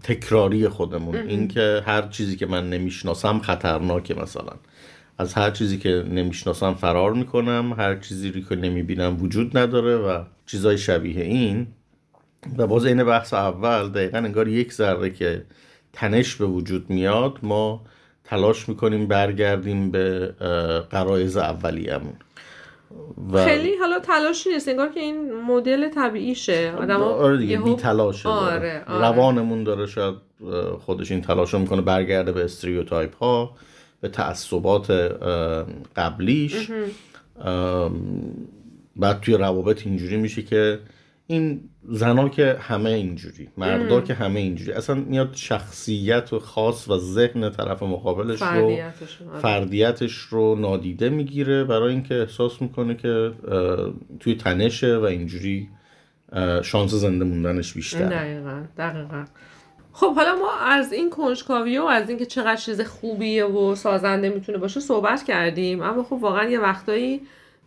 تکراری 0.04 0.68
خودمون. 0.68 1.16
اینکه 1.16 1.84
هر 1.86 2.02
چیزی 2.08 2.36
که 2.36 2.46
من 2.46 2.70
نمی‌شناسم 2.70 3.40
خطرناکه 3.40 4.14
مثلا. 4.14 4.54
از 5.18 5.34
هر 5.34 5.52
چیزی 5.52 5.78
که 5.78 6.06
نمی‌شناسم 6.10 6.74
فرار 6.74 7.14
می‌کنم 7.14 7.74
هر 7.78 7.96
چیزی 7.96 8.32
رو 8.32 8.42
که 8.42 8.56
نمی‌بینم 8.56 9.24
وجود 9.24 9.58
نداره 9.58 9.96
و 9.96 10.24
چیزای 10.46 10.78
شبیه 10.78 11.24
این. 11.24 11.68
و 12.58 12.68
باز 12.68 12.86
این 12.86 13.04
بحث 13.04 13.34
اول 13.34 13.90
دقیقا 13.90 14.18
انگار 14.18 14.48
یک 14.48 14.74
ذره 14.74 15.10
که 15.10 15.46
تنش 15.94 16.36
به 16.36 16.46
وجود 16.46 16.90
میاد 16.90 17.40
ما 17.44 17.84
تلاش 18.24 18.70
می‌کنیم 18.70 19.08
برگردیم 19.08 19.92
به 19.92 20.28
قرایز 20.90 21.38
اولیه‌مون. 21.38 22.14
و 23.34 23.46
خیلی 23.46 23.78
حالا 23.78 24.00
تلاشی 24.00 24.50
نیست 24.50 24.68
انگار 24.68 24.90
که 24.90 25.00
این 25.00 25.34
مدل 25.42 25.90
طبیعیشه. 25.90 26.74
آدم 26.80 27.02
آره 27.02 27.38
دیگه 27.38 27.58
بی 27.58 27.76
تلاشه 27.76 28.30
آره،, 28.30 28.84
آره. 28.88 29.02
روانمون 29.02 29.64
داره 29.64 29.86
شاید 29.88 30.16
خودش 30.80 31.12
این 31.12 31.22
تلاش 31.22 31.54
رو 31.54 31.60
می‌کنه 31.60 31.82
برگرده 31.82 32.32
به 32.32 32.44
استریوتایپ 32.44 33.16
ها 33.16 33.56
به 34.02 34.10
تعصبات 34.10 34.92
قبلیش. 35.96 36.72
بعد 38.96 39.20
توی 39.22 39.34
روابط 39.34 39.88
اینجوری 39.88 40.18
میشه 40.18 40.42
که 40.42 40.80
این 41.28 41.70
زنا 41.90 42.30
که 42.30 42.58
همه 42.60 42.90
اینجوری 42.90 43.50
مردا 43.58 44.02
که 44.02 44.14
همه 44.14 44.40
اینجوری. 44.40 44.72
اصلا 44.72 44.96
میاد 44.96 45.30
شخصیت 45.36 46.34
و 46.34 46.40
خاص 46.40 46.90
و 46.90 46.98
ذهن 46.98 47.50
طرف 47.50 47.84
مقابلش 47.84 48.40
فردیتش 48.40 49.18
رو 49.22 49.30
آره. 49.30 49.40
فردیتش 49.40 50.14
رو 50.14 50.56
نادیده 50.56 51.10
می‌گیره 51.10 51.64
برای 51.64 51.94
اینکه 51.94 52.16
احساس 52.16 52.62
می‌کنه 52.62 52.96
که 52.96 53.32
توی 54.20 54.36
تنشه 54.36 54.98
و 54.98 55.04
اینجوری 55.04 55.70
شانس 56.64 56.92
زنده 56.92 57.26
موندنش 57.26 57.74
بیشتر 57.74 58.10
دقیقا 58.10 58.64
دقیقا. 58.78 59.26
خب 59.94 60.16
حالا 60.16 60.36
ما 60.36 60.52
از 60.66 60.94
این 60.94 61.10
کنجکاوی 61.10 61.78
و 61.78 61.84
از 61.84 62.10
اینکه 62.10 62.26
چقدر 62.26 62.56
چیز 62.56 62.82
خوبیه 62.82 63.46
و 63.46 63.76
سازنده 63.76 64.30
می‌تونه 64.30 64.58
باشه 64.58 64.80
صحبت 64.80 65.24
کردیم 65.24 65.82
اما 65.82 66.04
خب 66.04 66.14
واقعا 66.14 66.50
یه 66.50 66.60
وقتایی 66.60 67.22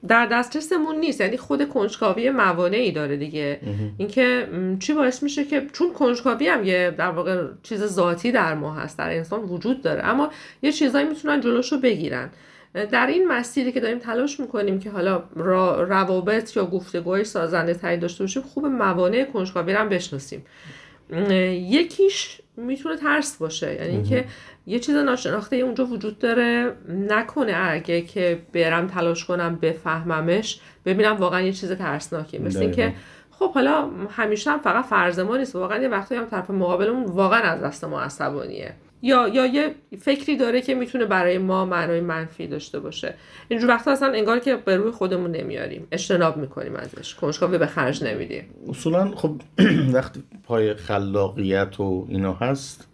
در 0.08 0.26
دسترسمون 0.26 0.96
نیست. 0.96 1.20
یعنی 1.20 1.36
خود 1.36 1.68
کنجکاوی 1.68 2.30
موانعی 2.30 2.92
داره 2.92 3.16
دیگه. 3.16 3.60
اینکه 3.98 4.48
چی 4.80 4.92
باعث 4.92 5.22
میشه 5.22 5.44
که 5.44 5.66
چون 5.72 5.92
کنجکاوی 5.92 6.48
هم 6.48 6.64
یه 6.64 6.94
در 6.98 7.10
واقع 7.10 7.46
چیز 7.62 7.84
ذاتی 7.84 8.32
در 8.32 8.54
ما 8.54 8.74
هست 8.74 8.98
در 8.98 9.16
انسان 9.16 9.40
وجود 9.40 9.82
داره. 9.82 10.04
اما 10.04 10.30
یه 10.62 10.72
چیزایی 10.72 11.08
می‌تونن 11.08 11.40
جلوشو 11.40 11.80
بگیرن. 11.80 12.30
در 12.90 13.06
این 13.06 13.28
مسیری 13.28 13.72
که 13.72 13.80
داریم 13.80 13.98
تلاش 13.98 14.40
می‌کنیم 14.40 14.80
که 14.80 14.90
حالا 14.90 15.22
روابط 15.84 16.56
یا 16.56 16.66
گفتگوهای 16.66 17.24
سازنده 17.24 17.74
تری 17.74 17.96
داشته 17.96 18.24
باشیم 18.24 18.42
خوب 18.42 18.66
موانع 18.66 19.24
کنجکاوی 19.24 19.72
رو 19.72 19.78
هم 19.78 19.88
بشناسیم. 19.88 20.44
یکیش 21.50 22.40
می‌تونه 22.56 22.96
ترس 22.96 23.36
باشه. 23.36 23.74
یعنی 23.74 23.90
اینکه 23.90 24.24
یه 24.66 24.78
چیز 24.78 24.94
ناشناخته 24.94 25.56
اونجا 25.56 25.84
وجود 25.86 26.18
داره 26.18 26.76
نکنه 26.88 27.54
اگه 27.56 28.00
که 28.00 28.42
برم 28.52 28.86
تلاش 28.86 29.24
کنم 29.24 29.58
بفهممش 29.62 30.60
ببینم 30.84 31.16
واقعا 31.16 31.40
یه 31.40 31.52
چیز 31.52 31.72
ترسناکی. 31.72 32.38
مثل 32.38 32.58
اینکه 32.60 32.94
خب 33.30 33.52
حالا 33.52 33.90
همیشه 34.10 34.50
هم 34.50 34.58
فقط 34.58 34.84
فرض 34.84 35.18
ما 35.18 35.36
نیست. 35.36 35.56
واقعا 35.56 35.82
یه 35.82 35.88
وقتی 35.88 36.14
هم 36.14 36.24
طرف 36.24 36.50
مقابلمون 36.50 37.04
واقعا 37.04 37.40
از 37.40 37.62
دست 37.62 37.84
ما 37.84 38.00
عصبانیه. 38.00 38.74
یا 39.04 39.28
یا 39.28 39.46
یه 39.46 39.74
فکری 40.00 40.36
داره 40.36 40.60
که 40.60 40.74
می‌تونه 40.74 41.04
برای 41.04 41.38
ما 41.38 41.64
معنای 41.64 42.00
منفی 42.00 42.46
داشته 42.46 42.80
باشه. 42.80 43.14
اینجور 43.48 43.70
وقتا 43.70 43.92
اصلا 43.92 44.12
انگار 44.12 44.38
که 44.38 44.56
به 44.56 44.76
روی 44.76 44.90
خودمون 44.90 45.30
نمیاریم. 45.30 45.86
اجتناب 45.92 46.36
می‌کنیم 46.36 46.76
ازش. 46.76 47.14
کنجکاوی 47.14 47.58
به 47.58 47.66
خرج 47.66 48.04
نمیدیم. 48.04 48.44
اصولا 48.68 49.10
خب 49.16 49.40
وقتی 49.94 50.22
پای 50.44 50.74
خلاقیت 50.74 51.80
و 51.80 52.06
اینا 52.08 52.32
هست. 52.32 52.88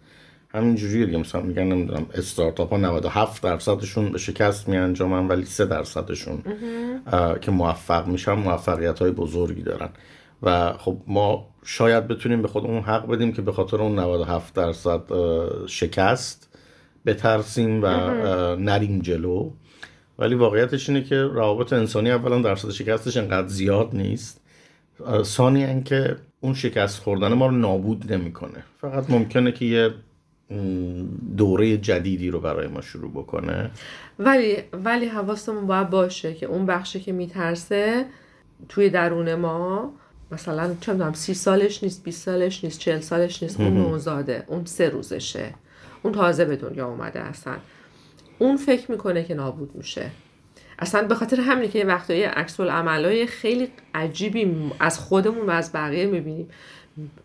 همینجوریه 0.53 1.05
دیگه. 1.05 1.17
مثلا 1.17 1.41
میگن 1.41 1.63
نمی‌دونم 1.63 2.05
استارتاپ 2.13 2.69
ها 2.69 2.77
97 2.77 3.43
درصدشون 3.43 4.11
به 4.11 4.17
شکست 4.17 4.69
می 4.69 4.77
انجامن 4.77 5.27
ولی 5.27 5.45
3 5.45 5.65
درصدشون 5.65 6.43
که 7.41 7.51
موفق 7.51 8.07
میشن 8.07 8.33
موفقیت 8.33 8.99
های 8.99 9.11
بزرگی 9.11 9.61
دارن. 9.61 9.89
و 10.43 10.73
خب 10.73 10.97
ما 11.07 11.50
شاید 11.65 12.07
بتونیم 12.07 12.41
به 12.41 12.47
خودمون 12.47 12.81
حق 12.81 13.07
بدیم 13.07 13.33
که 13.33 13.41
به 13.41 13.51
خاطر 13.51 13.77
اون 13.77 13.99
97 13.99 14.55
درصد 14.55 15.01
شکست 15.67 16.57
بترسیم 17.05 17.83
و 17.83 17.87
نریم 18.55 18.99
جلو. 18.99 19.51
ولی 20.19 20.35
واقعیتش 20.35 20.89
اینه 20.89 21.03
که 21.03 21.15
روابط 21.15 21.73
انسانی 21.73 22.11
اولا 22.11 22.41
درصد 22.41 22.69
شکستش 22.69 23.17
انقدر 23.17 23.47
زیاد 23.47 23.89
نیست. 23.93 24.41
ثانیا 25.23 25.79
که 25.79 26.15
اون 26.39 26.53
شکست 26.53 27.01
خوردن 27.01 27.33
ما 27.33 27.47
رو 27.47 27.51
نابود 27.51 28.13
نمی‌کنه. 28.13 28.63
فقط 28.81 29.09
ممکنه 29.09 29.51
که 29.51 29.65
یه 29.65 29.93
دوره 31.37 31.77
جدیدی 31.77 32.29
رو 32.29 32.39
برای 32.39 32.67
ما 32.67 32.81
شروع 32.81 33.11
بکنه. 33.11 33.71
ولی 34.19 34.57
ولی 34.73 35.05
حواستمون 35.05 35.67
باید 35.67 35.89
باشه 35.89 36.33
که 36.33 36.45
اون 36.45 36.65
بخشی 36.65 36.99
که 36.99 37.11
میترسه 37.11 38.05
توی 38.69 38.89
درون 38.89 39.35
ما 39.35 39.93
مثلا 40.31 40.75
چه 40.81 40.91
می‌دونم 40.91 41.13
سی 41.13 41.33
سالش 41.33 41.83
نیست 41.83 42.03
20 42.03 42.25
سالش 42.25 42.63
نیست 42.63 42.79
چل 42.79 42.99
سالش 42.99 43.43
نیست 43.43 43.59
اون 43.59 43.73
نوزاده 43.73 44.43
اون 44.47 44.65
سه 44.65 44.89
روزشه. 44.89 45.53
اون 46.03 46.13
تازه 46.13 46.45
به 46.45 46.55
دنیا 46.55 46.87
اومده 46.87 47.19
اصلا. 47.19 47.53
اون 48.39 48.57
فکر 48.57 48.91
می‌کنه 48.91 49.23
که 49.23 49.33
نابود 49.33 49.75
میشه. 49.75 50.11
اصلا 50.79 51.07
به 51.07 51.15
خاطر 51.15 51.41
همینه 51.41 51.67
که 51.67 51.79
یه 51.79 51.85
وقتایی 51.85 52.23
عکس 52.23 52.59
عملای 52.59 53.27
خیلی 53.27 53.67
عجیبی 53.93 54.71
از 54.79 54.99
خودمون 54.99 55.45
و 55.45 55.49
از 55.49 55.71
بقیه 55.73 56.05
می‌بینیم. 56.05 56.49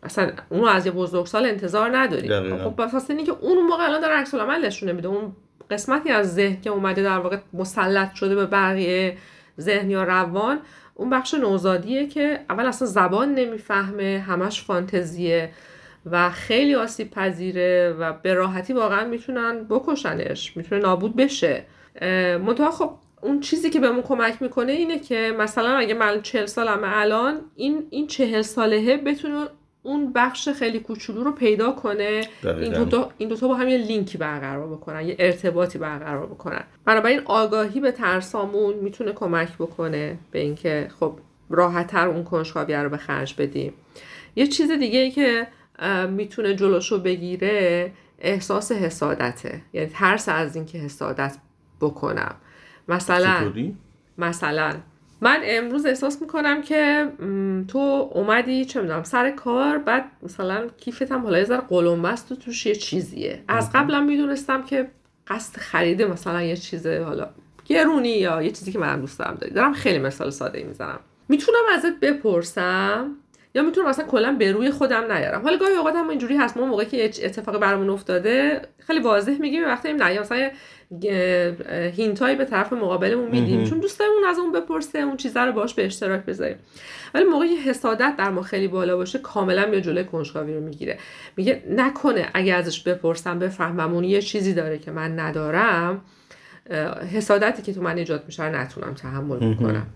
اصلا 0.03 0.31
اونو 0.49 0.67
از 0.67 0.87
یه 0.87 0.93
بزرگسال 0.93 1.47
انتظار 1.47 1.97
نداریم. 1.97 2.59
خب 2.59 2.83
بخاطر 2.83 3.15
اینکه 3.15 3.33
اون 3.33 3.67
موقع 3.67 3.85
الان 3.85 4.01
داره 4.01 4.15
عکس 4.15 4.35
العمل 4.35 4.67
نشون 4.67 4.89
نمیده 4.89 5.09
اون 5.09 5.33
قسمتی 5.71 6.11
از 6.11 6.35
ذهن 6.35 6.61
که 6.61 6.71
اومده 6.71 7.03
در 7.03 7.19
واقع 7.19 7.39
مسلط 7.53 8.15
شده 8.15 8.35
به 8.35 8.47
بقیه 8.47 9.17
ذهن 9.61 9.91
یا 9.91 10.05
روان 10.05 10.59
اون 10.99 11.11
بخش 11.11 11.35
نوزادیه 11.35 12.07
که 12.07 12.41
اول 12.51 12.67
اصلا 12.67 12.89
زبان 12.89 13.35
نمی‌فهمه 13.35 14.25
همش 14.27 14.63
فانتزیه 14.63 15.51
و 16.11 16.31
خیلی 16.31 16.75
آسیب 16.75 17.11
پذیره 17.11 17.97
و 17.99 18.13
به 18.13 18.35
راحتی 18.35 18.73
واقعا 18.73 19.05
می‌تونن 19.05 19.65
بکشنش 19.71 20.57
می‌تونه 20.57 20.81
نابود 20.81 21.17
بشه. 21.17 21.65
منتها 22.47 22.71
خب 22.71 22.91
اون 23.23 23.41
چیزی 23.41 23.71
که 23.71 23.81
بهمون 23.81 24.03
کمک 24.03 24.43
می‌کنه 24.43 24.73
اینه 24.73 24.99
که 24.99 25.35
مثلا 25.39 25.71
اگه 25.77 25.95
من 25.95 26.23
چهل 26.23 26.47
سالمه 26.47 26.89
الان 26.97 27.41
این 27.57 27.87
این 27.91 28.07
چهل 28.07 28.43
سالهه 28.43 28.97
بتونه 28.97 29.47
اون 29.87 30.13
بخش 30.13 30.49
خیلی 30.49 30.81
کوچولو 30.81 31.25
رو 31.25 31.33
پیدا 31.33 31.73
کنه. 31.73 32.21
این 32.45 32.73
دو, 32.73 32.85
تا 32.85 33.11
این 33.19 33.29
دو 33.29 33.37
تا 33.37 33.49
با 33.49 33.55
هم 33.55 33.69
یه 33.69 33.79
لینکی 33.79 34.19
برقرار 34.19 34.67
بکنن 34.67 35.09
یه 35.09 35.17
ارتباطی 35.19 35.79
برقرار 35.79 36.27
بکنن. 36.27 36.65
بنابراین 36.85 37.21
آگاهی 37.25 37.81
به 37.81 37.93
ترسامون 37.93 38.75
می‌تونه 38.75 39.13
کمک 39.13 39.55
بکنه 39.55 40.19
به 40.31 40.39
اینکه 40.39 40.89
خب 41.01 41.19
راحتتر 41.51 42.09
اون 42.09 42.25
کنجکاوی 42.25 42.75
رو 42.75 42.89
به 42.89 42.97
خرج 42.97 43.35
بدیم. 43.39 43.73
یه 44.37 44.47
چیز 44.47 44.71
دیگه 44.71 44.99
ای 44.99 45.11
که 45.11 45.47
می‌تونه 46.11 46.55
جلوشو 46.55 46.99
بگیره 46.99 47.93
احساس 48.19 48.73
حسادته. 48.73 49.63
یعنی 49.73 49.89
ترس 49.89 50.29
از 50.29 50.57
اینکه 50.57 50.79
حسادت 50.79 51.37
بکنم. 51.81 52.35
مثلا 52.89 53.53
مثلا 54.19 54.75
من 55.21 55.41
امروز 55.45 55.87
احساس 55.87 56.23
می‌کنم 56.23 56.63
که 56.63 57.09
تو 57.69 58.11
اومدی 58.15 58.65
چه 58.65 58.81
می‌دونم 58.81 59.03
سر 59.03 59.31
کار 59.31 59.79
بعد 59.79 60.05
مثلا 60.23 60.69
کیفت 60.77 61.13
هم 61.13 61.23
حالا 61.23 61.39
یه 61.39 61.45
ذره 61.45 61.61
قلمبست 61.61 62.33
و 62.33 62.35
توش 62.35 62.67
یه 62.67 62.75
چیزیه. 62.75 63.45
از 63.49 63.71
قبلا 63.75 64.01
می‌دونستم 64.01 64.63
که 64.63 64.91
قصد 65.27 65.57
خریده 65.57 66.07
مثلا 66.07 66.43
یه 66.43 66.57
چیز 66.57 66.87
حالا 66.87 67.31
گرونی 67.65 68.09
یا 68.09 68.43
یه 68.43 68.51
چیزی 68.51 68.73
که 68.73 68.79
منم 68.79 69.01
دوست 69.01 69.19
دارم 69.19 69.35
داری. 69.41 69.53
دارم 69.53 69.73
خیلی 69.73 69.99
مثال 69.99 70.31
ساده 70.31 70.63
می‌زنم. 70.63 71.01
می‌تونم 71.29 71.59
ازت 71.75 72.01
بپرسم 72.01 73.17
یا 73.57 73.63
می‌تونم 73.63 73.87
اصلا 73.87 74.05
کلا 74.05 74.37
به 74.39 74.53
روی 74.53 74.71
خودم 74.71 75.13
نیارم. 75.13 75.43
حالا 75.43 75.57
گاهی 75.57 75.75
اوقات 75.75 75.95
هم 75.95 76.09
اینجوری 76.09 76.37
هست 76.37 76.57
ما 76.57 76.67
موقعی 76.67 76.87
که 76.87 77.05
اتفاقی 77.05 77.59
برامون 77.59 77.91
افتاده 77.91 78.63
خیلی 78.79 79.01
واضح 79.01 79.37
میگیم 79.41 79.65
وقتی 79.65 79.93
نه 79.93 80.21
مثلا 80.21 80.51
هینتایی 81.97 82.37
به 82.37 82.45
طرف 82.45 82.73
مقابلمون 82.73 83.31
میدیم 83.31 83.65
چون 83.65 83.79
دوستمون 83.79 84.25
از 84.29 84.39
اون 84.39 84.53
بپرسه 84.53 84.99
اون 84.99 85.17
چیزا 85.17 85.45
رو 85.45 85.53
باش 85.53 85.75
به 85.75 85.87
اشتراک 85.87 86.25
بذاریم. 86.25 86.57
ولی 87.15 87.25
موقعی 87.25 87.57
حسادت 87.57 88.15
در 88.19 88.31
ما 88.31 88.43
خیلی 88.43 88.69
بالا 88.69 88.97
باشه 88.97 89.19
کاملا 89.19 89.69
یا 89.69 89.81
جلوی 89.81 90.05
کنجکاوی 90.05 90.55
رو 90.55 90.61
می‌گیره. 90.61 90.99
میگه 91.37 91.63
نکنه 91.71 92.29
اگه 92.35 92.55
ازش 92.55 92.83
بپرسم 92.83 93.39
بفهمم 93.39 93.95
اون 93.95 94.05
یه 94.05 94.23
چیزی 94.23 94.55
داره 94.55 94.79
که 94.79 94.91
من 94.91 95.19
ندارم 95.19 96.03
حسادتی 97.13 97.63
که 97.63 97.75
تو 97.75 97.83
من 97.83 97.99
ایجاد 97.99 98.23
میشه 98.27 98.43
نتونم 98.43 98.95
تحمل 98.95 99.55
کنم. 99.55 99.87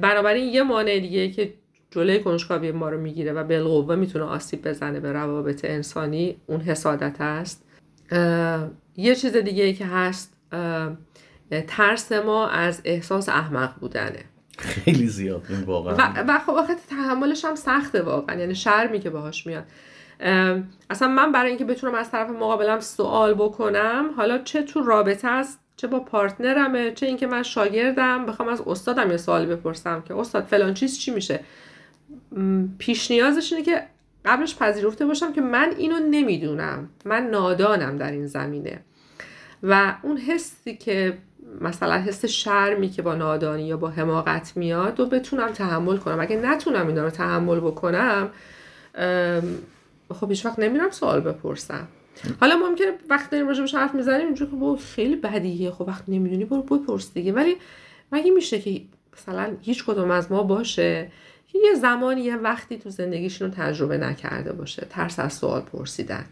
بنابراین 0.00 0.44
یه 0.44 0.62
مانع 0.62 0.98
دیگه 0.98 1.30
که 1.30 1.54
جلوی 1.92 2.20
کنجکاوی 2.20 2.72
ما 2.72 2.88
رو 2.88 3.00
می‌گیره 3.00 3.32
و 3.32 3.44
بالقوه 3.44 3.96
می‌تونه 3.96 4.24
آسیب 4.24 4.68
بزنه 4.68 5.00
به 5.00 5.12
روابط 5.12 5.64
انسانی 5.64 6.36
اون 6.46 6.60
حسادت 6.60 7.20
است. 7.20 7.64
یه 8.96 9.14
چیز 9.14 9.36
دیگه 9.36 9.64
ای 9.64 9.74
که 9.74 9.86
هست 9.86 10.36
ترس 11.66 12.12
ما 12.12 12.48
از 12.48 12.80
احساس 12.84 13.28
احمق 13.28 13.74
بودنه. 13.80 14.24
خیلی 14.58 15.06
زیاد 15.06 15.42
این 15.48 15.62
واقعا. 15.62 15.94
و, 15.94 16.24
و 16.28 16.38
خب 16.38 16.52
وقت 16.52 16.86
تحملش 16.90 17.44
هم 17.44 17.54
سخته 17.54 18.02
واقعا 18.02 18.36
یعنی 18.36 18.54
شرمی 18.54 19.00
که 19.00 19.10
باهاش 19.10 19.46
میاد. 19.46 19.64
اصلا 20.90 21.08
من 21.08 21.32
برای 21.32 21.48
اینکه 21.48 21.64
بتونم 21.64 21.94
از 21.94 22.10
طرف 22.10 22.30
مقابلم 22.30 22.80
سوال 22.80 23.34
بکنم 23.34 24.10
حالا 24.16 24.38
چه 24.38 24.62
تو 24.62 24.82
رابطه 24.82 25.28
است 25.28 25.58
چه 25.76 25.86
با 25.86 26.00
پارتنرمه 26.00 26.92
چه 26.92 27.06
اینکه 27.06 27.26
من 27.26 27.42
شاگردم 27.42 28.26
بخوام 28.26 28.48
از 28.48 28.60
استادم 28.60 29.10
یه 29.10 29.16
سوال 29.16 29.46
بپرسم 29.46 30.02
که 30.08 30.16
استاد 30.16 30.44
فلان 30.44 30.74
چیز 30.74 30.98
چی 30.98 31.10
میشه؟ 31.10 31.40
پیش 32.78 33.10
نیازش 33.10 33.52
اینه 33.52 33.64
که 33.64 33.82
قبلش 34.24 34.56
پذیرفته 34.56 35.06
باشم 35.06 35.32
که 35.32 35.40
من 35.40 35.74
اینو 35.78 35.98
نمی‌دونم. 36.10 36.88
من 37.04 37.22
نادانم 37.22 37.96
در 37.96 38.12
این 38.12 38.26
زمینه. 38.26 38.80
و 39.62 39.94
اون 40.02 40.16
حسی 40.16 40.76
که 40.76 41.18
مثلا 41.60 41.94
حس 41.94 42.24
شرمی 42.24 42.90
که 42.90 43.02
با 43.02 43.14
نادانی 43.14 43.66
یا 43.66 43.76
با 43.76 43.88
حماقت 43.88 44.52
میاد 44.56 45.00
و 45.00 45.06
بتونم 45.06 45.48
تحمل 45.48 45.96
کنم. 45.96 46.20
اگه 46.20 46.36
نتونم 46.36 46.86
اینا 46.86 47.04
رو 47.04 47.10
تحمل 47.10 47.60
بکنم 47.60 48.30
خب 50.14 50.30
هیچ 50.30 50.46
وقت 50.46 50.58
نمیرم 50.58 50.90
سوال 50.90 51.20
بپرسم. 51.20 51.88
حالا 52.40 52.56
ممکنه 52.56 52.86
وقتی 53.08 53.30
داریم 53.30 53.48
راجبش 53.48 53.74
حرف 53.74 53.94
می‌زنیم 53.94 54.26
اینجور 54.26 54.76
که 54.76 54.82
خیلی 54.82 55.16
بدیه 55.16 55.70
خب 55.70 55.84
وقت 55.88 56.04
نمی‌دونی 56.08 56.44
برو 56.44 56.62
بپرس 56.62 57.12
دیگه. 57.14 57.32
ولی 57.32 57.56
مگه 58.12 58.30
میشه 58.30 58.60
که 58.60 58.80
مثلا 59.16 59.56
هیچ 59.60 59.84
کدوم 59.84 60.10
از 60.10 60.32
ما 60.32 60.42
باشه؟ 60.42 61.10
یه 61.54 61.74
زمانی 61.80 62.20
یه 62.20 62.36
وقتی 62.36 62.78
تو 62.78 62.90
زندگیشون 62.90 63.48
رو 63.48 63.54
تجربه 63.56 63.98
نکرده 63.98 64.52
باشه. 64.52 64.86
ترس 64.90 65.18
از 65.18 65.32
سوال 65.32 65.60
پرسیدن. 65.60 66.24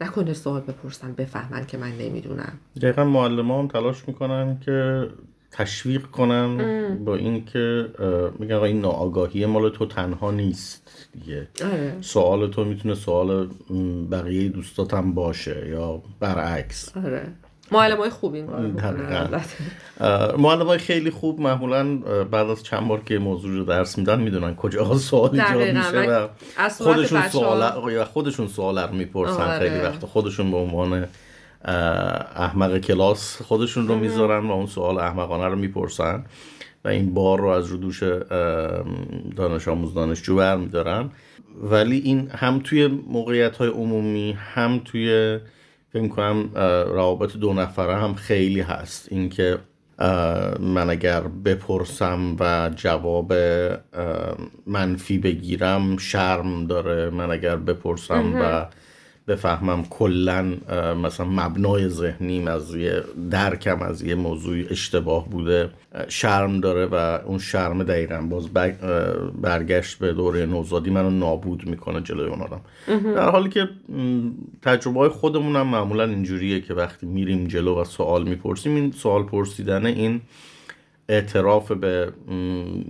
نکنه 0.00 0.32
سوال 0.32 0.60
بپرسن 0.60 1.12
بفهمن 1.12 1.66
که 1.66 1.78
من 1.78 1.92
نمی‌دونم. 1.98 2.52
دقیقا 2.76 3.04
معلم 3.04 3.50
هم 3.50 3.68
تلاش 3.68 4.08
می‌کنن 4.08 4.60
که 4.60 5.08
تشویق 5.50 6.02
کنن 6.02 7.04
با 7.04 7.14
اینکه 7.16 7.88
میگن 8.38 8.56
این 8.56 8.80
ناآگاهی 8.80 9.46
مال 9.46 9.70
تو 9.70 9.86
تنها 9.86 10.30
نیست 10.30 11.08
دیگه. 11.12 11.48
آره. 11.64 11.96
سوال 12.00 12.50
تو 12.50 12.64
می‌تونه 12.64 12.94
سوال 12.94 13.48
بقیه 14.10 14.48
دوستاتم 14.48 15.14
باشه 15.14 15.68
یا 15.68 16.02
برعکس. 16.20 16.96
آره. 16.96 17.26
معلم 17.72 17.96
های 17.96 18.10
خوب 18.10 18.34
این 18.34 18.46
معلم 20.38 20.66
های 20.66 20.78
خیلی 20.78 21.10
خوب 21.10 21.40
معمولا 21.40 21.96
بعد 22.24 22.46
از 22.50 22.62
چند 22.62 22.88
بار 22.88 23.00
که 23.00 23.18
موضوع 23.18 23.56
رو 23.56 23.64
درس 23.64 23.98
میدن 23.98 24.20
می‌دونن 24.20 24.54
کجا 24.54 24.94
سوال 25.10 25.40
ایجاد 25.40 25.76
میشه 25.76 26.10
و 26.10 26.28
خودشون 26.70 27.28
سوال 27.28 27.92
یا 27.92 28.04
خودشون 28.04 28.48
سوال 28.48 28.78
رو 28.78 28.94
می‌پرسن 28.94 29.42
آره. 29.42 29.58
خیلی 29.58 29.80
وقت 29.80 30.06
خودشون 30.06 30.50
به 30.50 30.56
عنوان 30.56 31.06
احمق 32.36 32.78
کلاس 32.78 33.42
خودشون 33.42 33.88
رو 33.88 33.94
می‌ذارن 33.94 34.46
و 34.46 34.52
اون 34.52 34.66
سوال 34.66 34.98
احمقانه 34.98 35.44
رو 35.44 35.56
می‌پرسن 35.56 36.24
و 36.84 36.88
این 36.88 37.14
بار 37.14 37.40
رو 37.40 37.48
از 37.48 37.66
رو 37.66 37.76
دوش 37.76 38.02
دانش 39.36 39.68
آموز 39.68 39.94
دانشجو 39.94 40.36
برمیدارن. 40.36 41.10
ولی 41.62 41.98
این 41.98 42.30
هم 42.30 42.60
توی 42.64 42.86
موقعیت 42.86 43.56
های 43.56 43.68
عمومی 43.68 44.38
هم 44.54 44.80
توی 44.84 45.38
فکر 45.92 46.08
کنم 46.08 46.50
روابط 46.94 47.36
دو 47.36 47.52
نفره 47.52 47.96
هم 47.96 48.14
خیلی 48.14 48.60
هست. 48.60 49.08
اینکه 49.10 49.58
من 50.60 50.90
اگر 50.90 51.20
بپرسم 51.20 52.36
و 52.40 52.70
جواب 52.76 53.32
منفی 54.66 55.18
بگیرم 55.18 55.96
شرم 55.96 56.66
داره. 56.66 57.10
من 57.10 57.30
اگر 57.30 57.56
بپرسم 57.56 58.34
و 58.34 58.66
بفهمم 59.28 59.84
کلا 59.90 60.52
مثلا 61.02 61.26
مبنای 61.26 61.88
ذهنیم 61.88 62.48
از 62.48 62.74
یه 62.74 63.02
درکم 63.30 63.82
از 63.82 64.02
یه 64.02 64.14
موضوع 64.14 64.56
اشتباه 64.70 65.28
بوده. 65.28 65.70
شرم 66.08 66.60
داره 66.60 66.86
و 66.86 67.18
اون 67.26 67.38
شرم 67.38 67.82
دقیقا 67.82 68.20
باز 68.20 68.48
برگشت 69.42 69.98
به 69.98 70.12
دوره 70.12 70.46
نوزادی 70.46 70.90
منو 70.90 71.10
نابود 71.10 71.66
می‌کنه 71.66 72.00
جلوی 72.00 72.26
اون 72.26 72.40
آدم. 72.42 72.60
در 73.14 73.30
حالی 73.30 73.48
که 73.48 73.68
تجربه 74.62 75.00
های 75.00 75.08
خودمون 75.08 75.56
هم 75.56 75.66
معمولا 75.66 76.04
اینجوریه 76.04 76.60
که 76.60 76.74
وقتی 76.74 77.06
میریم 77.06 77.46
جلو 77.46 77.80
و 77.80 77.84
سوال 77.84 78.28
می‌پرسیم 78.28 78.74
این 78.74 78.92
سوال 78.92 79.22
پرسیدن 79.22 79.86
این 79.86 80.20
اعتراف 81.08 81.72
به 81.72 82.12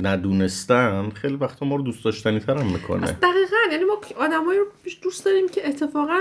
ندونستن 0.02 1.11
خیلی 1.11 1.35
وقتا 1.35 1.66
ما 1.66 1.76
رو 1.76 1.83
دوست 1.83 2.04
داشتنی 2.04 2.40
ترم 2.40 2.66
می‌کنه. 2.66 3.07
دقیقا 3.07 3.72
یعنی 3.72 3.85
ما 3.85 4.00
آدمایی 4.16 4.59
رو 4.59 4.64
دوست 5.02 5.24
داریم 5.24 5.48
که 5.48 5.68
اتفاقا 5.68 6.20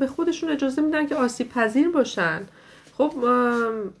به 0.00 0.06
خودشون 0.06 0.50
اجازه 0.50 0.82
میدن 0.82 1.06
که 1.06 1.14
آسیب 1.14 1.48
پذیر 1.48 1.88
باشن. 1.88 2.40
خب 2.98 3.12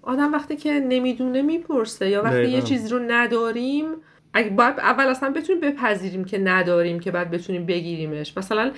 آدم 0.02 0.32
وقتی 0.32 0.56
که 0.56 0.72
نمی‌دونه 0.72 1.42
می‌پرسه 1.42 2.08
یا 2.08 2.22
وقتی 2.22 2.48
یه 2.48 2.62
چیزی 2.62 2.88
رو 2.88 2.98
نداریم 2.98 3.86
اگه 4.32 4.50
باید 4.50 4.78
اول 4.78 5.04
اصلا 5.06 5.30
بتونیم 5.30 5.60
بپذیریم 5.60 6.24
که 6.24 6.38
نداریم 6.38 7.00
که 7.00 7.10
بعد 7.10 7.30
بتونیم 7.30 7.66
بگیریمش. 7.66 8.36
مثلا 8.36 8.72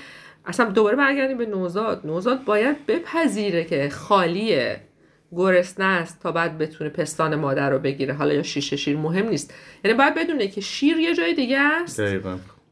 اصلا 0.46 0.70
دوباره 0.70 0.96
برگردیم 0.96 1.38
به 1.38 1.46
نوزاد. 1.46 2.06
نوزاد 2.06 2.44
باید 2.44 2.86
بپذیره 2.86 3.64
که 3.64 3.88
خالیه. 3.88 4.80
گرسنه 5.32 5.86
است 5.86 6.20
تا 6.20 6.32
بعد 6.32 6.58
بتونه 6.58 6.90
پستان 6.90 7.34
مادر 7.34 7.70
رو 7.70 7.78
بگیره. 7.78 8.14
حالا 8.14 8.34
یا 8.34 8.42
شیشه 8.42 8.76
شیر 8.76 8.96
مهم 8.96 9.28
نیست. 9.28 9.54
یعنی 9.84 9.96
باید 9.98 10.14
بدونه 10.14 10.48
که 10.48 10.60
شیر 10.60 10.96
یه 10.96 11.14
جای 11.14 11.34
دیگه 11.34 11.58
است. 11.60 12.00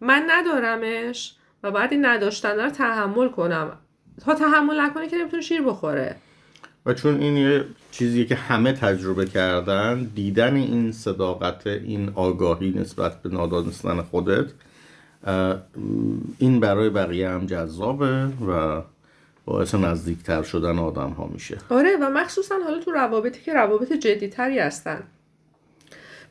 من 0.00 0.26
ندارمش 0.30 1.34
و 1.62 1.70
باید 1.70 1.92
این 1.92 2.06
نداشتن 2.06 2.60
رو 2.60 2.70
تحمل 2.70 3.28
کنم. 3.28 3.72
تا 4.24 4.34
تحمل 4.34 4.80
نکنه 4.80 5.08
که 5.08 5.16
نمی‌تونه 5.16 5.42
شیر 5.42 5.62
بخوره. 5.62 6.16
و 6.86 6.94
چون 6.94 7.20
این 7.20 7.36
یه 7.36 7.64
چیزیه 7.90 8.24
که 8.24 8.34
همه 8.34 8.72
تجربه 8.72 9.26
کردن 9.26 10.10
دیدن 10.14 10.56
این 10.56 10.92
صداقت 10.92 11.66
این 11.66 12.12
آگاهی 12.14 12.70
نسبت 12.70 13.22
به 13.22 13.28
نادانستن 13.28 14.02
خودت 14.02 14.46
این 16.38 16.60
برای 16.60 16.90
بقیه 16.90 17.28
هم 17.28 17.46
جذابه 17.46 18.26
و 18.48 18.82
باعث 19.46 19.74
نزدیکتر 19.74 20.42
شدن 20.42 20.78
آدم 20.78 21.10
ها 21.10 21.26
میشه. 21.26 21.58
آره 21.70 21.96
و 21.96 22.10
مخصوصا 22.10 22.54
حالا 22.64 22.80
تو 22.80 22.90
روابطی 22.90 23.40
که 23.40 23.54
روابط 23.54 23.92
جدیتری 23.92 24.58
هستن. 24.58 25.02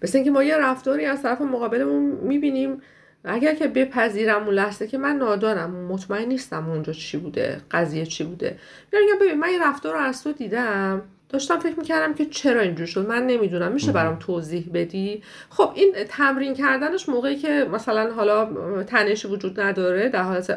مثل 0.04 0.18
اینکه 0.18 0.32
ما 0.32 0.44
یه 0.44 0.58
رفتاری 0.58 1.06
از 1.06 1.22
طرف 1.22 1.42
مقابلمون 1.42 2.02
می‌بینیم 2.02 2.82
اگر 3.24 3.56
که 3.56 3.68
بپذیرم 3.68 4.44
اون 4.44 4.54
لحظه 4.54 4.88
که 4.88 4.98
من 4.98 5.16
نادانم 5.16 5.72
مطمئن 5.72 6.28
نیستم 6.28 6.70
اونجا 6.70 6.94
چی 6.94 7.18
بوده 7.18 7.62
قضیه 7.72 8.06
چی 8.06 8.24
بوده. 8.24 8.60
میگم 8.94 9.20
ببین 9.22 9.40
من 9.40 9.50
یه 9.50 9.68
رفتار 9.68 9.94
رو 9.94 10.00
از 10.00 10.24
تو 10.24 10.32
دیدم 10.32 11.02
داشتم 11.36 11.60
فکر 11.60 11.80
می‌کردم 11.80 12.14
که 12.14 12.26
چرا 12.26 12.62
اینجور 12.62 12.88
شد؟ 12.88 13.08
من 13.08 13.28
نمی‌دونم. 13.28 13.72
میشه 13.72 13.92
برام 13.92 14.16
توضیح 14.20 14.70
بدی؟ 14.74 15.24
خب 15.50 15.72
این 15.76 15.94
تمرین 16.10 16.54
کردنش 16.54 17.10
موقعی 17.10 17.36
که 17.36 17.68
مثلا 17.72 18.14
حالا 18.14 18.48
تنش 18.84 19.26
وجود 19.26 19.60
نداره 19.60 20.10
در 20.10 20.24
حالت 20.24 20.50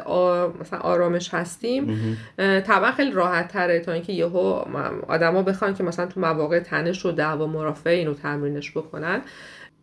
مثلا 0.59 0.79
آرامش 0.79 1.33
هستیم 1.33 2.17
طبعا 2.37 2.91
خیلی 2.91 3.11
راحت 3.11 3.47
تره 3.47 3.79
تا 3.79 3.91
اینکه 3.91 4.13
یهو 4.13 4.63
آدما 5.07 5.43
بخوان 5.43 5.73
که 5.73 5.83
مثلا 5.83 6.05
تو 6.05 6.19
مواقع 6.19 6.59
تنش 6.59 7.05
و 7.05 7.11
دعوا 7.11 7.47
مرافعه 7.47 7.93
اینو 7.93 8.13
تمرینش 8.13 8.71
بکنن. 8.71 9.21